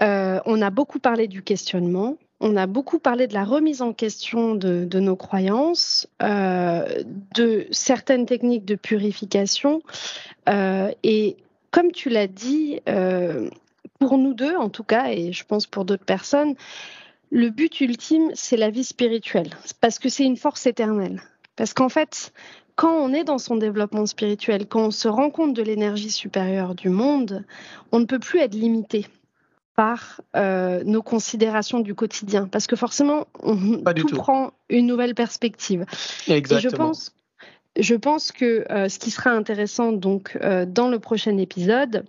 Euh, 0.03 0.41
on 0.45 0.61
a 0.63 0.71
beaucoup 0.71 0.99
parlé 0.99 1.29
du 1.29 1.43
questionnement, 1.43 2.17
on 2.41 2.57
a 2.57 2.67
beaucoup 2.67 2.99
parlé 2.99 3.27
de 3.27 3.35
la 3.35 3.45
remise 3.45 3.83
en 3.83 3.93
question 3.93 4.55
de, 4.55 4.85
de 4.85 5.01
nos 5.01 5.17
croyances, 5.17 6.07
de 6.21 7.67
certaines 7.73 8.27
techniques 8.27 8.65
de 8.65 8.77
purification. 8.77 9.83
Et 10.47 11.37
comme 11.73 11.91
tu 11.91 12.11
l'as 12.11 12.29
dit, 12.29 12.79
pour 13.99 14.19
nous 14.19 14.35
deux 14.35 14.55
en 14.55 14.69
tout 14.69 14.85
cas, 14.85 15.09
et 15.11 15.33
je 15.33 15.45
pense 15.45 15.67
pour 15.67 15.85
d'autres 15.85 16.05
personnes, 16.05 16.55
le 17.31 17.51
but 17.51 17.81
ultime, 17.81 18.31
c'est 18.35 18.57
la 18.57 18.71
vie 18.71 18.85
spirituelle, 18.85 19.51
parce 19.81 19.99
que 19.99 20.09
c'est 20.09 20.25
une 20.25 20.37
force 20.37 20.67
éternelle. 20.67 21.21
Parce 21.57 21.75
qu'en 21.75 21.89
fait, 21.89 22.33
quand 22.79 22.93
on 22.93 23.13
est 23.13 23.25
dans 23.25 23.39
son 23.39 23.57
développement 23.57 24.07
spirituel, 24.07 24.69
quand 24.69 24.87
on 24.87 24.91
se 24.93 25.09
rend 25.09 25.31
compte 25.31 25.53
de 25.53 25.63
l'énergie 25.63 26.13
supérieure 26.13 26.77
du 26.77 26.91
monde, 26.91 27.45
on 27.91 27.99
ne 27.99 28.05
peut 28.05 28.21
plus 28.21 28.39
être 28.39 28.55
limité 28.55 29.09
par 29.75 30.21
euh, 30.37 30.85
nos 30.85 31.03
considérations 31.03 31.81
du 31.81 31.97
quotidien, 31.97 32.47
parce 32.47 32.69
que 32.69 32.77
forcément, 32.77 33.27
on 33.43 33.83
tout, 33.97 34.15
prend 34.15 34.53
une 34.69 34.87
nouvelle 34.87 35.17
perspective. 35.17 35.87
Exactement. 36.29 36.59
Et 36.59 36.71
je 36.71 36.77
pense 36.77 37.15
je 37.79 37.95
pense 37.95 38.33
que 38.33 38.65
euh, 38.71 38.89
ce 38.89 38.99
qui 38.99 39.11
sera 39.11 39.31
intéressant 39.31 39.93
donc 39.93 40.37
euh, 40.43 40.67
dans 40.67 40.89
le 40.89 40.99
prochain 40.99 41.37
épisode, 41.39 42.05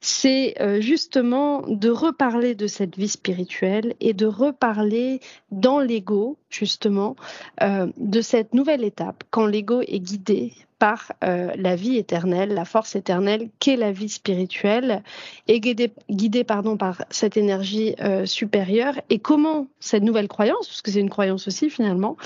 c'est 0.00 0.54
euh, 0.60 0.80
justement 0.80 1.62
de 1.66 1.90
reparler 1.90 2.54
de 2.54 2.66
cette 2.66 2.96
vie 2.96 3.08
spirituelle 3.08 3.94
et 4.00 4.14
de 4.14 4.26
reparler 4.26 5.20
dans 5.50 5.80
l'ego 5.80 6.38
justement 6.48 7.16
de 7.60 8.20
cette 8.20 8.54
nouvelle 8.54 8.84
étape 8.84 9.24
quand 9.30 9.46
l'ego 9.46 9.82
est 9.82 10.00
guidé 10.00 10.52
par 10.80 11.12
euh, 11.22 11.52
la 11.56 11.76
vie 11.76 11.98
éternelle, 11.98 12.54
la 12.54 12.64
force 12.64 12.96
éternelle 12.96 13.50
qu'est 13.60 13.76
la 13.76 13.92
vie 13.92 14.08
spirituelle, 14.08 15.02
et 15.46 15.60
guidée, 15.60 16.44
pardon, 16.44 16.78
par 16.78 17.04
cette 17.10 17.36
énergie 17.36 17.94
euh, 18.00 18.24
supérieure. 18.24 18.94
Et 19.10 19.18
comment 19.18 19.66
cette 19.78 20.02
nouvelle 20.02 20.26
croyance, 20.26 20.66
parce 20.66 20.80
que 20.80 20.90
c'est 20.90 21.00
une 21.00 21.10
croyance 21.10 21.46
aussi 21.46 21.68
finalement, 21.68 22.16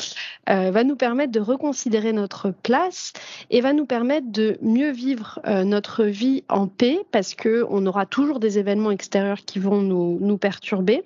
euh, 0.48 0.70
va 0.70 0.84
nous 0.84 0.94
permettre 0.94 1.32
de 1.32 1.40
reconsidérer 1.40 2.12
notre 2.12 2.50
place 2.50 3.12
et 3.50 3.60
va 3.60 3.72
nous 3.72 3.86
permettre 3.86 4.30
de 4.30 4.56
mieux 4.62 4.92
vivre 4.92 5.40
notre 5.64 6.04
vie 6.04 6.44
en 6.48 6.68
paix, 6.68 7.00
parce 7.10 7.34
que 7.34 7.66
on 7.68 7.84
aura 7.86 8.06
toujours 8.06 8.38
des 8.38 8.58
événements 8.58 8.92
extérieurs 8.92 9.44
qui 9.44 9.58
vont 9.58 9.82
nous, 9.82 10.18
nous 10.20 10.38
perturber. 10.38 11.02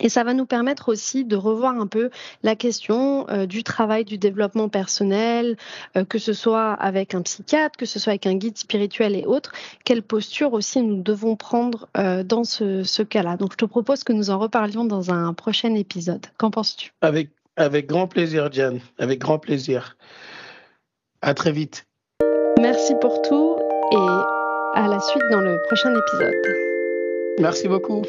Et 0.00 0.08
ça 0.08 0.24
va 0.24 0.32
nous 0.32 0.46
permettre 0.46 0.88
aussi 0.90 1.24
de 1.24 1.36
revoir 1.36 1.78
un 1.78 1.86
peu 1.86 2.10
la 2.42 2.56
question 2.56 3.28
euh, 3.28 3.46
du 3.46 3.62
travail, 3.62 4.04
du 4.04 4.16
développement 4.18 4.68
personnel, 4.68 5.56
euh, 5.96 6.04
que 6.04 6.18
ce 6.18 6.32
soit 6.32 6.72
avec 6.72 7.14
un 7.14 7.22
psychiatre, 7.22 7.76
que 7.76 7.86
ce 7.86 7.98
soit 7.98 8.12
avec 8.12 8.26
un 8.26 8.34
guide 8.34 8.56
spirituel 8.56 9.14
et 9.14 9.26
autres. 9.26 9.52
Quelle 9.84 10.02
posture 10.02 10.54
aussi 10.54 10.82
nous 10.82 11.02
devons 11.02 11.36
prendre 11.36 11.88
euh, 11.98 12.22
dans 12.22 12.44
ce, 12.44 12.84
ce 12.84 13.02
cas-là. 13.02 13.36
Donc 13.36 13.52
je 13.52 13.58
te 13.58 13.64
propose 13.64 14.02
que 14.02 14.12
nous 14.12 14.30
en 14.30 14.38
reparlions 14.38 14.84
dans 14.84 15.12
un 15.12 15.34
prochain 15.34 15.74
épisode. 15.74 16.26
Qu'en 16.38 16.50
penses-tu? 16.50 16.92
Avec, 17.02 17.30
avec 17.56 17.86
grand 17.86 18.06
plaisir, 18.06 18.48
Diane. 18.48 18.80
Avec 18.98 19.18
grand 19.18 19.38
plaisir. 19.38 19.96
À 21.20 21.34
très 21.34 21.52
vite. 21.52 21.86
Merci 22.60 22.94
pour 23.00 23.20
tout 23.22 23.56
et 23.92 23.96
à 24.74 24.88
la 24.88 24.98
suite 25.00 25.22
dans 25.30 25.40
le 25.40 25.60
prochain 25.66 25.90
épisode. 25.94 26.34
Merci 27.40 27.68
beaucoup. 27.68 28.02